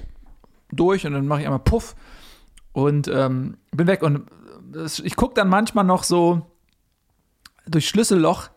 [0.72, 1.98] durch und dann mache ich einmal Puff
[2.72, 4.02] und ähm, bin weg.
[4.02, 4.28] Und
[4.72, 6.42] das, ich gucke dann manchmal noch so
[7.68, 8.48] durch Schlüsselloch,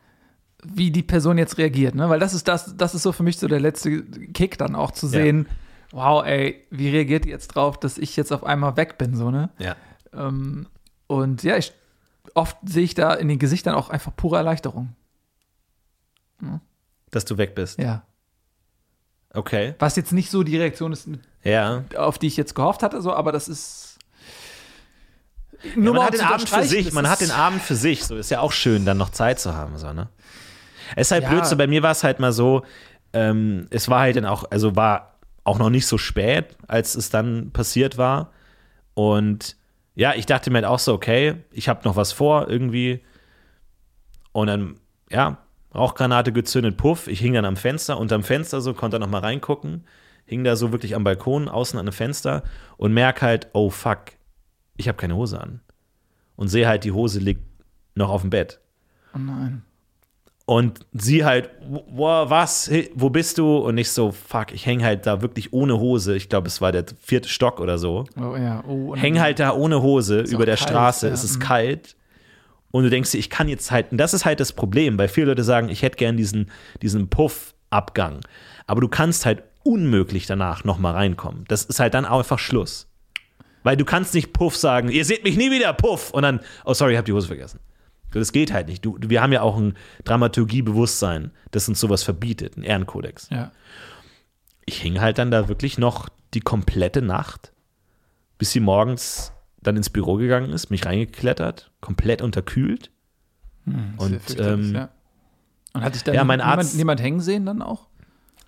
[0.62, 2.08] wie die Person jetzt reagiert, ne?
[2.08, 4.92] Weil das ist das, das ist so für mich so der letzte Kick dann auch
[4.92, 5.48] zu sehen.
[5.92, 9.30] Wow, ey, wie reagiert die jetzt drauf, dass ich jetzt auf einmal weg bin, so,
[9.30, 9.48] ne?
[9.58, 9.74] Ja.
[10.12, 10.66] Ähm,
[11.06, 11.72] und ja, ich,
[12.34, 14.94] oft sehe ich da in den Gesichtern auch einfach pure Erleichterung.
[17.10, 17.78] Dass du weg bist.
[17.78, 18.02] Ja.
[19.32, 19.74] Okay.
[19.78, 21.08] Was jetzt nicht so die Reaktion ist,
[21.42, 21.84] Ja.
[21.96, 23.98] auf die ich jetzt gehofft hatte, so, aber das ist.
[25.62, 28.04] ja Nur man mal hat den Abend für sich, man hat den Abend für sich.
[28.04, 29.76] So ist ja auch schön, dann noch Zeit zu haben.
[29.78, 30.08] So, ne?
[30.96, 31.30] Es ist halt Ja.
[31.30, 32.62] blöd, so bei mir war es halt mal so,
[33.12, 35.17] ähm, es war halt dann auch, also war
[35.48, 38.32] auch noch nicht so spät, als es dann passiert war.
[38.92, 39.56] Und
[39.94, 43.00] ja, ich dachte mir halt auch so, okay, ich habe noch was vor irgendwie.
[44.32, 44.78] Und dann,
[45.10, 45.38] ja,
[45.74, 47.08] Rauchgranate gezündet, Puff.
[47.08, 49.86] Ich hing dann am Fenster, unterm Fenster so, konnte noch mal reingucken.
[50.26, 52.42] Hing da so wirklich am Balkon, außen an einem Fenster
[52.76, 54.12] und merk halt, oh fuck,
[54.76, 55.60] ich habe keine Hose an.
[56.36, 57.42] Und sehe halt, die Hose liegt
[57.94, 58.60] noch auf dem Bett.
[59.14, 59.62] Oh nein.
[60.48, 63.58] Und sie halt, wo, was, Hey, wo bist du?
[63.58, 66.16] Und ich so, fuck, ich häng halt da wirklich ohne Hose.
[66.16, 68.06] Ich glaube, es war der vierte Stock oder so.
[68.18, 68.92] Oh ja, oh.
[68.92, 71.08] und- Häng halt da ohne Hose über der kalt, Straße.
[71.08, 71.42] ja, Es ist mhm.
[71.42, 71.96] kalt.
[72.70, 75.08] Und du denkst dir, ich kann jetzt halt, und das ist halt das Problem, weil
[75.08, 78.20] viele Leute sagen, ich hätte gern diesen, diesen Puff-Abgang.
[78.66, 81.44] Aber du kannst halt unmöglich danach nochmal reinkommen.
[81.48, 82.88] Das ist halt dann auch einfach Schluss.
[83.64, 86.10] Weil du kannst nicht Puff sagen, ihr seht mich nie wieder, Puff.
[86.10, 87.60] Und dann, oh sorry, ich hab die Hose vergessen.
[88.12, 88.84] Das geht halt nicht.
[88.84, 93.28] Du, wir haben ja auch ein Dramaturgiebewusstsein, das uns sowas verbietet, ein Ehrenkodex.
[93.30, 93.52] Ja.
[94.64, 97.52] Ich hing halt dann da wirklich noch die komplette Nacht,
[98.38, 102.90] bis sie morgens dann ins Büro gegangen ist, mich reingeklettert, komplett unterkühlt.
[103.66, 104.88] Sehr Und ähm, ja.
[105.74, 107.88] Und hat sich da ja, mein niemand, Arzt- niemand hängen sehen dann auch?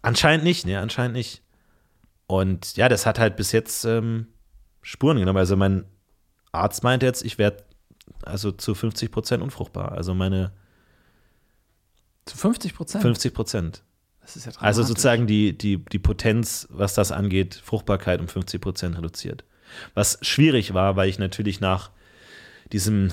[0.02, 1.42] anscheinend nicht, ne, anscheinend nicht.
[2.26, 4.28] Und ja, das hat halt bis jetzt ähm,
[4.82, 5.36] Spuren genommen.
[5.38, 5.84] Also mein
[6.52, 7.64] Arzt meinte jetzt, ich werde
[8.24, 9.92] also zu 50 Prozent unfruchtbar.
[9.92, 10.52] Also meine
[12.26, 13.02] Zu 50 Prozent?
[13.02, 13.82] 50 Prozent.
[14.20, 14.86] Das ist ja Also dramatisch.
[14.88, 19.44] sozusagen die, die, die Potenz, was das angeht, Fruchtbarkeit um 50 Prozent reduziert.
[19.94, 21.90] Was schwierig war, weil ich natürlich nach
[22.72, 23.12] diesem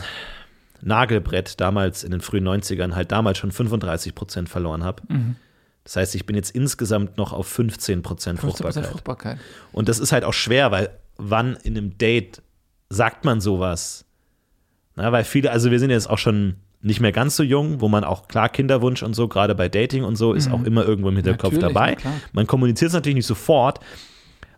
[0.81, 5.01] Nagelbrett damals in den frühen 90ern halt damals schon 35 Prozent verloren habe.
[5.07, 5.35] Mhm.
[5.83, 8.91] Das heißt, ich bin jetzt insgesamt noch auf 15 Prozent 15 Fruchtbarkeit.
[8.91, 9.39] Fruchtbarkeit.
[9.71, 12.41] Und das ist halt auch schwer, weil wann in einem Date
[12.89, 14.03] sagt man sowas?
[14.97, 17.87] Na, weil viele, also wir sind jetzt auch schon nicht mehr ganz so jung, wo
[17.87, 21.09] man auch klar Kinderwunsch und so, gerade bei Dating und so, ist auch immer irgendwo
[21.09, 21.59] im Hinterkopf Mhm.
[21.59, 22.19] Natürlich, dabei.
[22.33, 23.79] Man kommuniziert es natürlich nicht sofort,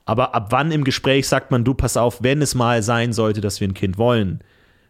[0.06, 3.42] aber ab wann im Gespräch sagt man, du, pass auf, wenn es mal sein sollte,
[3.42, 4.40] dass wir ein Kind wollen,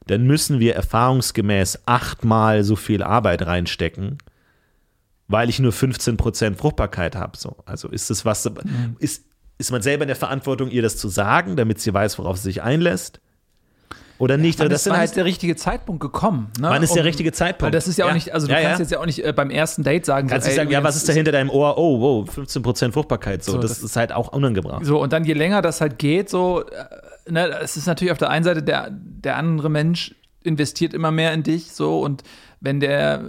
[0.08, 4.18] dann müssen wir erfahrungsgemäß achtmal so viel Arbeit reinstecken,
[5.28, 7.38] weil ich nur 15% Fruchtbarkeit habe.
[7.38, 7.58] So.
[7.66, 8.95] Also ist es was, Mhm.
[9.00, 9.26] ist,
[9.60, 12.43] ist man selber in der Verantwortung, ihr das zu sagen, damit sie weiß, worauf sie
[12.43, 13.20] sich einlässt?
[14.20, 14.59] Oder nicht?
[14.59, 16.51] Wann, Oder ist, wann ist der richtige Zeitpunkt gekommen?
[16.59, 16.67] Ne?
[16.70, 17.63] Wann ist der Um- richtige Zeitpunkt?
[17.63, 18.13] Weil das ist ja auch Ja.
[18.13, 18.84] nicht, also du Ja, kannst ja.
[18.84, 20.84] jetzt ja auch nicht äh, beim ersten Date sagen, Kannst so, du ey, sagen, ja,
[20.84, 21.78] was ist da hinter deinem Ohr?
[21.78, 23.43] Oh, wow, 15% Fruchtbarkeit.
[23.43, 24.86] So, So, das, das- ist halt auch unangebracht.
[24.86, 28.17] So, und dann je länger das halt geht, so, äh, ne, es ist natürlich auf
[28.17, 30.13] der einen Seite, der, der andere Mensch
[30.43, 32.24] investiert immer mehr in dich, so, und
[32.59, 33.24] wenn der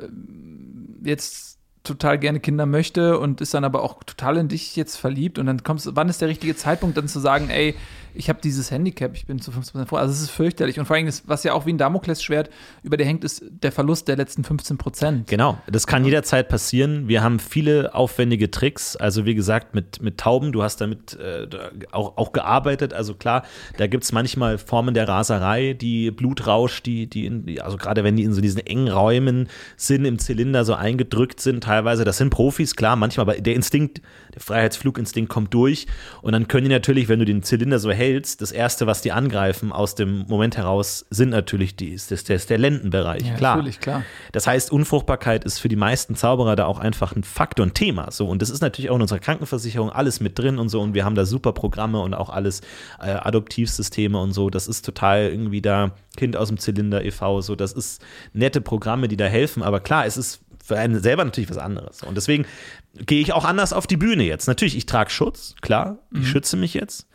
[1.04, 5.38] jetzt total gerne Kinder möchte und ist dann aber auch total in dich jetzt verliebt
[5.38, 7.74] und dann kommst du, wann ist der richtige Zeitpunkt dann zu sagen, ey,
[8.14, 9.98] ich habe dieses Handicap, ich bin zu 15% vor.
[9.98, 10.78] Also es ist fürchterlich.
[10.78, 12.50] Und vor allem, ist, was ja auch wie ein Damoklesschwert
[12.82, 15.24] über dir hängt, ist der Verlust der letzten 15%.
[15.26, 17.08] Genau, das kann jederzeit passieren.
[17.08, 18.96] Wir haben viele aufwendige Tricks.
[18.96, 21.46] Also wie gesagt, mit, mit Tauben, du hast damit äh,
[21.92, 22.92] auch, auch gearbeitet.
[22.92, 23.44] Also klar,
[23.76, 28.16] da gibt es manchmal Formen der Raserei, die Blutrausch, die, die, in, also gerade wenn
[28.16, 32.30] die in so diesen engen Räumen sind, im Zylinder so eingedrückt sind, teilweise, das sind
[32.30, 34.00] Profis, klar, manchmal, aber der Instinkt,
[34.34, 35.86] der Freiheitsfluginstinkt kommt durch
[36.22, 39.12] und dann können die natürlich, wenn du den Zylinder so hältst, das Erste, was die
[39.12, 43.56] angreifen aus dem Moment heraus, sind natürlich die, ist das ist der Lendenbereich, Ja, klar.
[43.56, 44.02] natürlich, klar.
[44.32, 48.10] Das heißt, Unfruchtbarkeit ist für die meisten Zauberer da auch einfach ein Faktor, ein Thema.
[48.10, 50.80] So, und das ist natürlich auch in unserer Krankenversicherung alles mit drin und so.
[50.80, 52.62] Und wir haben da super Programme und auch alles
[53.00, 54.50] äh, Adoptivsysteme und so.
[54.50, 57.42] Das ist total irgendwie da Kind aus dem Zylinder e.V.
[57.42, 59.62] So, das ist nette Programme, die da helfen.
[59.62, 62.02] Aber klar, es ist für einen selber natürlich was anderes.
[62.02, 62.46] Und deswegen
[62.94, 64.46] gehe ich auch anders auf die Bühne jetzt.
[64.46, 67.06] Natürlich, ich trage Schutz, klar, ich schütze mich jetzt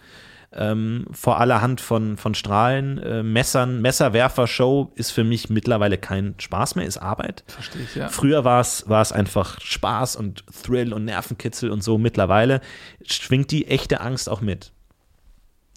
[0.55, 3.81] ähm, vor allerhand von, von Strahlen, äh, Messern.
[3.81, 7.43] Messerwerfer-Show ist für mich mittlerweile kein Spaß mehr, ist Arbeit.
[7.47, 8.07] Verstehe ich, ja.
[8.09, 11.97] Früher war es war es einfach Spaß und Thrill und Nervenkitzel und so.
[11.97, 12.61] Mittlerweile
[13.05, 14.71] schwingt die echte Angst auch mit.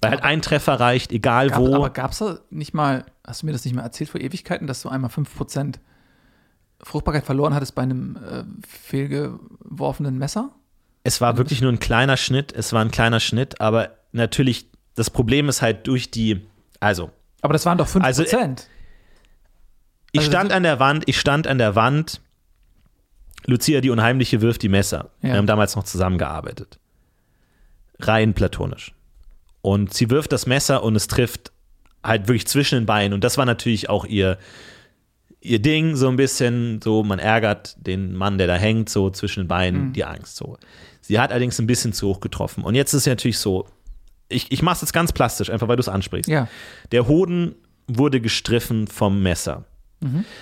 [0.01, 1.75] Weil halt ein Treffer reicht, egal Gab, wo.
[1.75, 4.65] aber gab es da nicht mal, hast du mir das nicht mal erzählt vor Ewigkeiten,
[4.65, 5.75] dass du einmal 5%
[6.81, 10.51] Fruchtbarkeit verloren hattest bei einem äh, fehlgeworfenen Messer?
[11.03, 12.53] Es war wirklich nur ein kleiner Schnitt.
[12.53, 14.68] Es war ein kleiner Schnitt, aber natürlich,
[14.99, 16.41] das Problem ist halt durch die,
[16.79, 17.09] also
[17.41, 18.01] Aber das waren doch 5%.
[18.01, 18.33] Also, Ich
[20.21, 22.21] Also stand an der Wand, ich stand an der Wand.
[23.45, 25.09] Lucia, die Unheimliche, wirft die Messer.
[25.21, 25.29] Ja.
[25.29, 26.79] Wir haben damals noch zusammengearbeitet.
[27.99, 28.93] Rein platonisch.
[29.61, 31.51] Und sie wirft das Messer und es trifft
[32.03, 33.13] halt wirklich zwischen den Beinen.
[33.13, 34.37] Und das war natürlich auch ihr,
[35.41, 39.43] ihr Ding, so ein bisschen, so, man ärgert den Mann, der da hängt, so zwischen
[39.43, 39.93] den Beinen, Mhm.
[39.93, 40.35] die Angst.
[40.37, 40.57] So.
[41.01, 42.63] Sie hat allerdings ein bisschen zu hoch getroffen.
[42.63, 43.67] Und jetzt ist es natürlich so,
[44.29, 46.29] ich, ich mache es jetzt ganz plastisch, einfach weil du es ansprichst.
[46.29, 46.47] ja.
[46.91, 47.55] Der Hoden
[47.87, 49.65] wurde gestriffen vom Messer.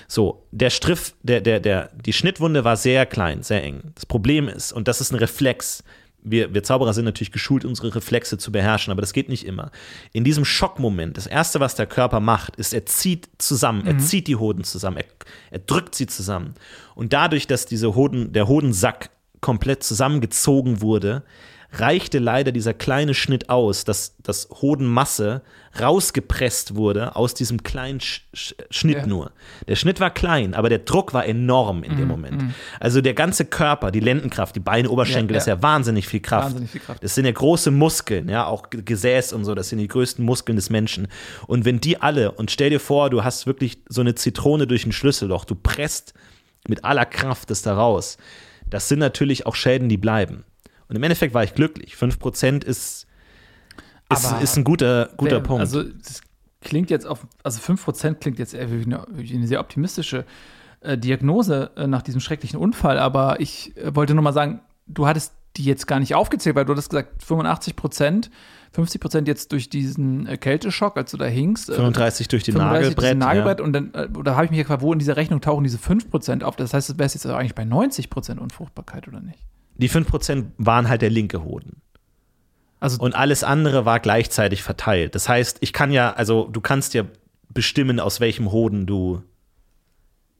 [0.07, 3.91] So, der Striff, der, der, der, die Schnittwunde war sehr klein, sehr eng.
[3.95, 5.83] Das Problem ist, und das ist ein Reflex,
[6.21, 9.71] wir, wir Zauberer sind natürlich geschult, unsere Reflexe zu beherrschen, aber das geht nicht immer.
[10.13, 14.27] In diesem Schockmoment, das Erste, was der Körper macht, ist, er zieht zusammen, er zieht
[14.27, 15.05] die Hoden zusammen, er,
[15.49, 16.53] er drückt sie zusammen.
[16.93, 19.09] Und dadurch, dass diese Hoden, der Hodensack
[19.41, 21.23] komplett zusammengezogen wurde,
[21.71, 25.41] reichte leider dieser kleine Schnitt aus, dass das Hodenmasse
[25.79, 29.05] rausgepresst wurde aus diesem kleinen Sch Sch Schnitt Ja.
[29.05, 29.31] nur.
[29.67, 32.43] Der Schnitt war klein, aber der Druck war enorm in dem Moment.
[32.79, 36.19] Also der ganze Körper, die Lendenkraft, die Beine, Oberschenkel, Ja, das ist ja wahnsinnig viel
[36.19, 36.47] Kraft.
[36.47, 37.03] Wahnsinnig viel Kraft.
[37.03, 40.55] Das sind ja große Muskeln, ja, auch Gesäß und so, das sind die größten Muskeln
[40.55, 41.07] des Menschen.
[41.47, 44.85] Und wenn die alle, und stell dir vor, du hast wirklich so eine Zitrone durch
[44.85, 46.13] ein Schlüsselloch, du presst
[46.67, 48.17] mit aller Kraft das da raus,
[48.69, 50.43] das sind natürlich auch Schäden, die bleiben.
[50.89, 51.95] Und im Endeffekt war ich glücklich.
[51.95, 53.05] 5% ist,
[54.09, 55.59] ist, Aber ist ein guter, guter Wer- Punkt.
[55.61, 56.21] Also, das
[56.61, 60.25] klingt jetzt auf, also 5% klingt jetzt eher wie eine, wie eine sehr optimistische
[60.81, 65.07] äh, Diagnose äh, nach diesem schrecklichen Unfall, aber ich äh, wollte nur mal sagen, du
[65.07, 68.29] hattest die jetzt gar nicht aufgezählt, weil du hattest gesagt 85 Prozent,
[68.73, 71.69] 50 Prozent jetzt durch diesen äh, Kälteschock, als du da hingst.
[71.69, 73.17] äh, 35 durch die 35 durch Nagelbrett.
[73.17, 73.65] Nagelbrett Ja.
[73.65, 76.43] und dann, äh, da habe ich mich gefragt, wo in dieser Rechnung tauchen diese 5%
[76.43, 76.55] auf?
[76.57, 79.39] Das heißt, du wärst jetzt eigentlich bei 90% Unfruchtbarkeit, oder nicht?
[79.77, 81.81] Die 5% waren halt der linke Hoden.
[82.79, 85.15] Also, Und alles andere war gleichzeitig verteilt.
[85.15, 87.03] Das heißt, ich kann ja, also du kannst ja
[87.49, 89.23] bestimmen, aus welchem Hoden du,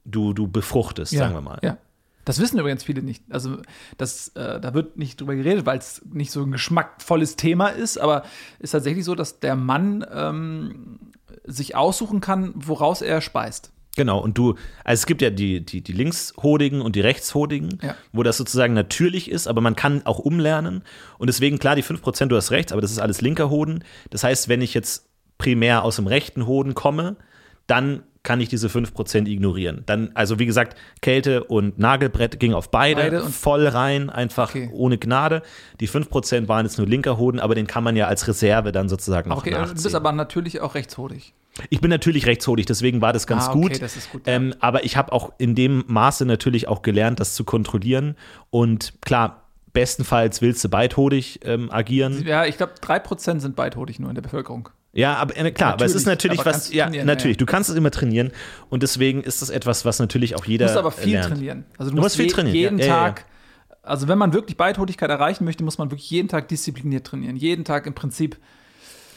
[0.04, 1.58] du, du befruchtest, ja, sagen wir mal.
[1.62, 1.78] Ja.
[2.24, 3.24] Das wissen übrigens viele nicht.
[3.30, 3.56] Also,
[3.96, 7.98] das, äh, da wird nicht drüber geredet, weil es nicht so ein geschmackvolles Thema ist,
[7.98, 8.22] aber
[8.58, 11.00] ist tatsächlich so, dass der Mann ähm,
[11.44, 13.72] sich aussuchen kann, woraus er speist.
[13.98, 17.94] Genau, und du, also es gibt ja die, die, die Linkshodigen und die Rechtshodigen, Ja.
[18.12, 20.82] wo das sozusagen natürlich ist, aber man kann auch umlernen.
[21.18, 23.84] Und deswegen, klar, die 5%, du hast recht, aber das ist alles linker Hoden.
[24.10, 27.16] Das heißt, wenn ich jetzt primär aus dem rechten Hoden komme,
[27.66, 29.82] dann kann ich diese 5% ignorieren.
[29.86, 34.68] Dann, also wie gesagt, Kälte und Nagelbrett ging auf beide, Beide voll rein, einfach Okay.
[34.72, 35.42] ohne Gnade.
[35.80, 38.88] Die 5% waren jetzt nur linker Hoden, aber den kann man ja als Reserve dann
[38.88, 39.82] sozusagen noch Okay, du nachziehen.
[39.82, 41.32] bist aber natürlich auch rechtshodig.
[41.70, 43.82] Ich bin natürlich rechtshodig, deswegen war das ganz Ah, okay, gut.
[43.82, 44.34] das gut, ja.
[44.34, 48.16] Ähm, aber ich habe auch in dem Maße natürlich auch gelernt, das zu kontrollieren.
[48.50, 52.24] Und klar, bestenfalls willst du beidhodig ähm, agieren.
[52.26, 54.68] Ja, ich glaube, 3% sind beidhodig nur in der Bevölkerung.
[54.92, 56.72] Ja, aber äh, klar, aber es ist Natürlich, natürlich was.
[56.72, 57.36] Ja, natürlich.
[57.36, 57.38] ja.
[57.38, 58.32] Du kannst es immer trainieren.
[58.70, 60.66] Und deswegen ist das etwas, was natürlich auch jeder.
[60.66, 61.28] Du musst aber viel lernt.
[61.28, 61.64] trainieren.
[61.76, 63.26] Also du, Du musst viel trainieren, jeden ja, Tag,
[63.82, 67.36] also wenn man wirklich Beidhodigkeit erreichen möchte, muss man wirklich jeden Tag diszipliniert trainieren.
[67.36, 68.38] Jeden Tag im Prinzip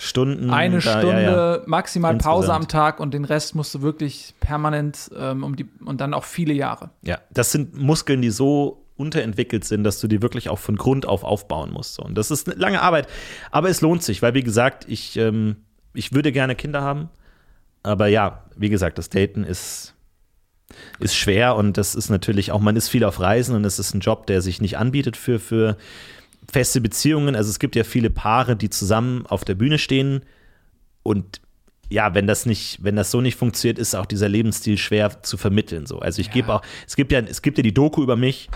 [0.02, 0.50] Stunden.
[0.50, 1.62] eine da, Stunde, Ja, ja.
[1.68, 6.02] maximal Pause am Tag und den Rest musst du wirklich permanent ähm, um die und
[6.02, 6.90] dann auch viele Jahre.
[7.04, 11.06] ja, das sind Muskeln, die so unterentwickelt sind, dass du die wirklich auch von Grund
[11.06, 12.00] auf aufbauen musst.
[12.00, 13.08] Und das ist eine lange Arbeit.
[13.52, 15.58] Aber es lohnt sich, weil, wie gesagt, ich, ähm,
[15.94, 17.10] ich würde gerne Kinder haben.
[17.84, 19.96] Aber ja, wie gesagt, das Daten ist,
[21.00, 23.94] ist schwer und das ist natürlich auch, man ist viel auf Reisen und es ist
[23.94, 25.78] ein Job, der sich nicht anbietet für, für
[26.50, 27.36] feste Beziehungen.
[27.36, 30.22] Also es gibt ja viele Paare, die zusammen auf der Bühne stehen
[31.04, 31.42] und
[31.90, 35.36] ja, wenn das nicht, wenn das so nicht funktioniert, ist auch dieser Lebensstil schwer zu
[35.38, 35.86] vermitteln.
[35.86, 36.00] So.
[36.00, 38.50] Also ich gebe auch, es gibt ja, es gibt ja die Doku über mich,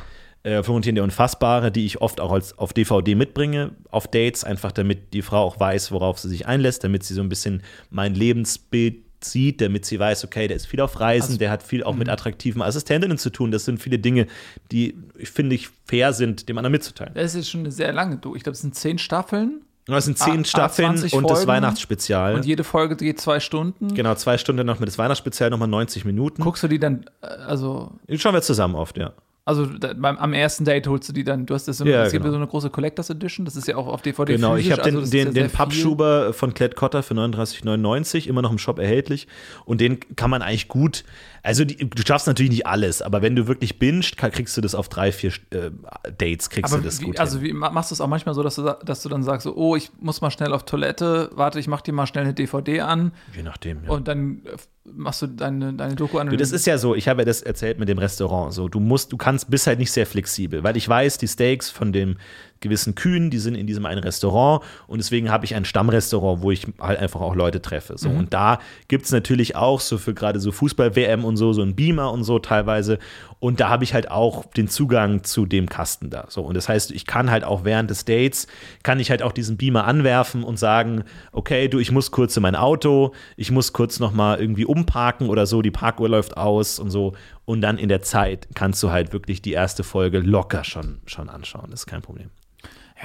[0.44, 4.72] äh, Florentin der Unfassbare, die ich oft auch als auf DVD mitbringe, auf Dates, einfach
[4.72, 8.16] damit die Frau auch weiß, worauf sie sich einlässt, damit sie so ein bisschen mein
[8.16, 11.84] Lebensbild sieht, damit sie weiß, okay, der ist viel auf Reisen, Also- der hat viel
[11.84, 12.00] auch Mhm.
[12.00, 13.52] mit attraktiven Assistentinnen zu tun.
[13.52, 14.28] Das sind viele Dinge,
[14.72, 17.14] die, ich finde ich, fair sind, dem anderen mitzuteilen.
[17.16, 18.36] Das ist schon eine sehr lange Du.
[18.36, 21.40] Ich glaube, es sind zehn Staffeln Das sind Ah, zehn ah, Staffeln 20 und das
[21.40, 21.48] Folgen.
[21.48, 22.34] Weihnachtsspezial.
[22.34, 23.94] und jede Folge geht zwei Stunden.
[23.94, 26.42] Genau, zwei Stunden noch mit das Weihnachtsspezial, nochmal 90 Minuten.
[26.42, 29.14] Guckst du die dann, äh, also Den schauen wir zusammen oft, ja.
[29.48, 32.04] Also da, beim, am ersten Date holst du die dann, du hast das, so- Ja,
[32.04, 32.32] es gibt genau.
[32.34, 34.90] so eine große Collectors Edition, das ist ja auch auf DVD Genau, ich physisch, habe
[34.90, 35.52] den, also den, ja den.
[35.52, 39.28] Pappschuber von Klett Cotta für 39,99 immer noch im Shop erhältlich.
[39.66, 41.04] Und den kann man eigentlich gut,
[41.46, 44.74] also die, du schaffst natürlich nicht alles, aber wenn du wirklich bingst, kriegst du das
[44.74, 45.70] auf drei, vier äh,
[46.18, 48.34] Dates, kriegst Aber du das wie, gut also wie, ma- machst du es auch manchmal
[48.34, 51.30] so, dass du, dass du dann sagst, so, oh, ich muss mal schnell auf Toilette,
[51.34, 53.92] warte, ich mach dir mal schnell eine DVD an Je nachdem, ja.
[53.92, 56.30] und dann äh, machst du deine, deine Doku an.
[56.30, 58.54] Du, das ist ja so, ich habe ja das erzählt mit dem Restaurant.
[58.54, 61.70] So, du musst, du kannst, bist halt nicht sehr flexibel, weil ich weiß, die Steaks
[61.70, 62.18] von dem
[62.66, 66.52] gewissen Kühen, die sind in diesem einen Restaurant und deswegen habe ich ein Stammrestaurant, wo
[66.52, 67.98] ich halt einfach auch Leute treffe.
[67.98, 71.62] So, und da gibt es natürlich auch so für gerade so Fußball-WM und so, so
[71.62, 73.00] ein Beamer und so teilweise.
[73.40, 76.26] Und da habe ich halt auch den Zugang zu dem Kasten da.
[76.30, 78.48] So, und das heißt, ich kann halt auch während des Dates,
[78.82, 82.44] kann ich halt auch diesen Beamer anwerfen und sagen, okay, du, ich muss kurz in
[82.44, 86.90] mein Auto, ich muss kurz nochmal irgendwie umparken oder so, die Parkuhr läuft aus und
[86.90, 87.14] so.
[87.46, 91.30] Und dann in der Zeit kannst du halt wirklich die erste Folge locker schon, schon
[91.30, 91.68] anschauen.
[91.70, 92.32] Das ist kein Problem.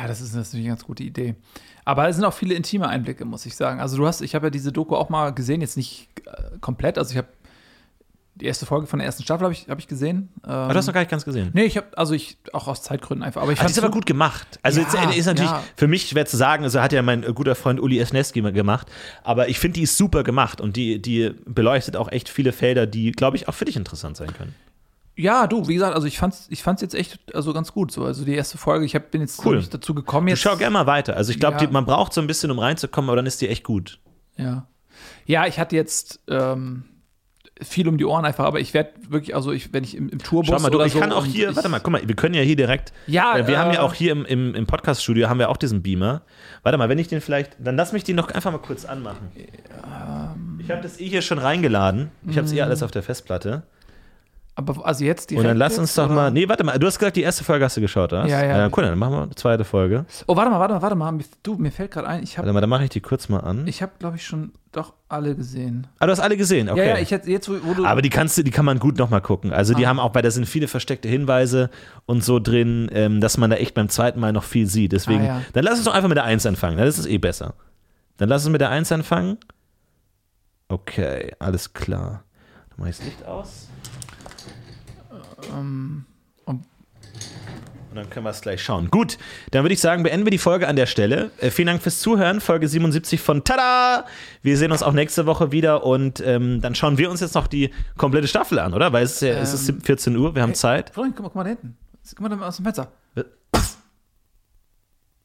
[0.00, 1.34] Ja, das ist natürlich eine ganz gute Idee.
[1.84, 3.80] Aber es sind auch viele intime Einblicke, muss ich sagen.
[3.80, 6.96] Also du hast, ich habe ja diese Doku auch mal gesehen, jetzt nicht äh, komplett,
[6.96, 7.28] also ich habe
[8.36, 10.30] die erste Folge von der ersten Staffel habe ich, hab ich gesehen.
[10.44, 11.50] Ähm, Aber du hast noch gar nicht ganz gesehen.
[11.52, 13.90] nee, ich habe, also ich, auch aus Zeitgründen einfach, aber ich Ah, fand ist aber
[13.90, 14.58] gut gemacht.
[14.62, 15.62] Also Ja, jetzt äh, ist natürlich ja.
[15.76, 18.52] für mich schwer zu sagen, also hat ja mein äh, guter Freund Uli Esneski mal
[18.52, 18.86] gemacht,
[19.24, 22.86] aber ich finde, die ist super gemacht und die, die beleuchtet auch echt viele Felder,
[22.86, 24.54] die, glaube ich, auch für dich interessant sein können.
[25.16, 28.04] Ja, du, wie gesagt, also ich fand's, ich fand's jetzt echt also ganz gut so.
[28.04, 29.62] Also die erste Folge, ich hab, bin jetzt Cool.
[29.70, 30.40] dazu gekommen Ich jetzt.
[30.42, 31.16] schau gerne mal weiter.
[31.16, 31.70] Also ich glaube, Ja.
[31.70, 33.98] man braucht so ein bisschen, um reinzukommen, aber dann ist die echt gut.
[34.36, 34.66] Ja.
[35.26, 36.84] Ja, ich hatte jetzt ähm,
[37.60, 40.18] viel um die Ohren einfach, aber ich werde wirklich, also ich, wenn ich im, im
[40.20, 42.34] Tourbus Schau mal, du, ich so kann auch hier, warte mal, guck mal, wir können
[42.34, 42.92] ja hier direkt.
[43.06, 45.56] Ja, äh, wir haben ja äh, auch hier im, im, im Podcast-Studio haben wir auch
[45.58, 46.22] diesen Beamer.
[46.62, 49.30] Warte mal, wenn ich den vielleicht, dann lass mich den noch einfach mal kurz anmachen.
[50.58, 52.10] ich habe das eh hier schon reingeladen.
[52.26, 53.64] Ich habe es eh alles auf der Festplatte.
[54.60, 55.40] Aber also jetzt direkt.
[55.44, 56.14] Und dann lass jetzt, uns doch oder?
[56.14, 56.30] mal.
[56.30, 56.78] Nee, warte mal.
[56.78, 58.26] Du hast gesagt, die erste Folge hast du geschaut, oder?
[58.26, 58.66] Ja, ja.
[58.66, 60.04] Äh, cool, dann machen wir die zweite Folge.
[60.26, 61.18] Oh, warte mal, warte mal, warte mal.
[61.42, 63.38] Du, mir fällt gerade ein, ich Warte habe, mal, dann mache ich die kurz mal
[63.40, 63.66] an.
[63.66, 65.86] ich habe, glaube ich, schon doch alle gesehen.
[65.98, 66.78] ah, du hast alle gesehen, okay.
[66.78, 67.84] Ja, ja, ich hätte jetzt, wo, wo du.
[67.86, 69.52] Aber die kannst du, die kann man gut nochmal gucken.
[69.52, 69.88] Also die Ah.
[69.88, 71.70] haben auch, weil da sind viele versteckte Hinweise
[72.06, 74.92] und so drin, ähm, dass man da echt beim zweiten Mal noch viel sieht.
[74.92, 75.40] Deswegen, Ah, ja.
[75.54, 76.76] dann lass uns doch einfach mit der 1 anfangen.
[76.76, 77.54] Dann ist eh besser.
[78.18, 79.38] Dann lass uns mit der 1 anfangen.
[80.68, 82.22] Okay, alles klar.
[82.68, 83.68] Dann mach ich das Licht aus.
[85.52, 86.04] Ähm,
[86.44, 86.64] und
[87.90, 88.90] Und dann können wir es gleich schauen.
[88.90, 89.18] Gut,
[89.50, 91.30] dann würde ich sagen, beenden wir die Folge an der Stelle.
[91.38, 92.40] Äh, vielen Dank fürs Zuhören.
[92.40, 94.06] Folge 77 von Tada!
[94.42, 97.46] Wir sehen uns auch nächste Woche wieder und ähm, dann schauen wir uns jetzt noch
[97.46, 98.92] die komplette Staffel an, oder?
[98.92, 100.90] Weil es ist, ja, es ist 14 Uhr, wir haben Zeit.
[100.90, 101.76] Florian, guck mal, guck mal da hinten.
[102.08, 102.92] Guck mal da aus dem Fenster.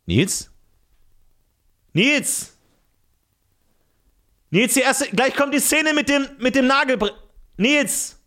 [0.05, 0.51] Nils?
[1.93, 2.57] Nils!
[4.51, 7.11] Nils, die erste, gleich kommt die Szene mit dem, mit dem Nagelbre...
[7.57, 8.17] Nils!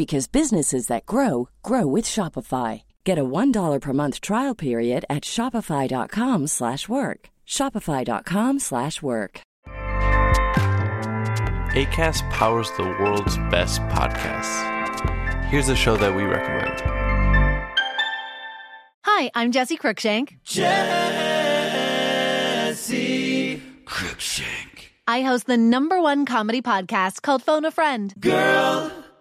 [0.00, 2.84] because businesses that grow grow with Shopify.
[3.04, 7.28] Get a $1 per month trial period at Shopify.com slash work.
[7.46, 9.42] Shopify.com slash work.
[11.76, 14.56] ACAST powers the world's best podcasts.
[15.50, 16.80] Here's a show that we recommend.
[19.04, 20.38] Hi, I'm Jesse Cruikshank.
[20.44, 20.72] Jesse
[23.84, 24.86] Cruikshank.
[25.06, 28.14] I host the number one comedy podcast called Phone a Friend.
[28.18, 28.90] Girl,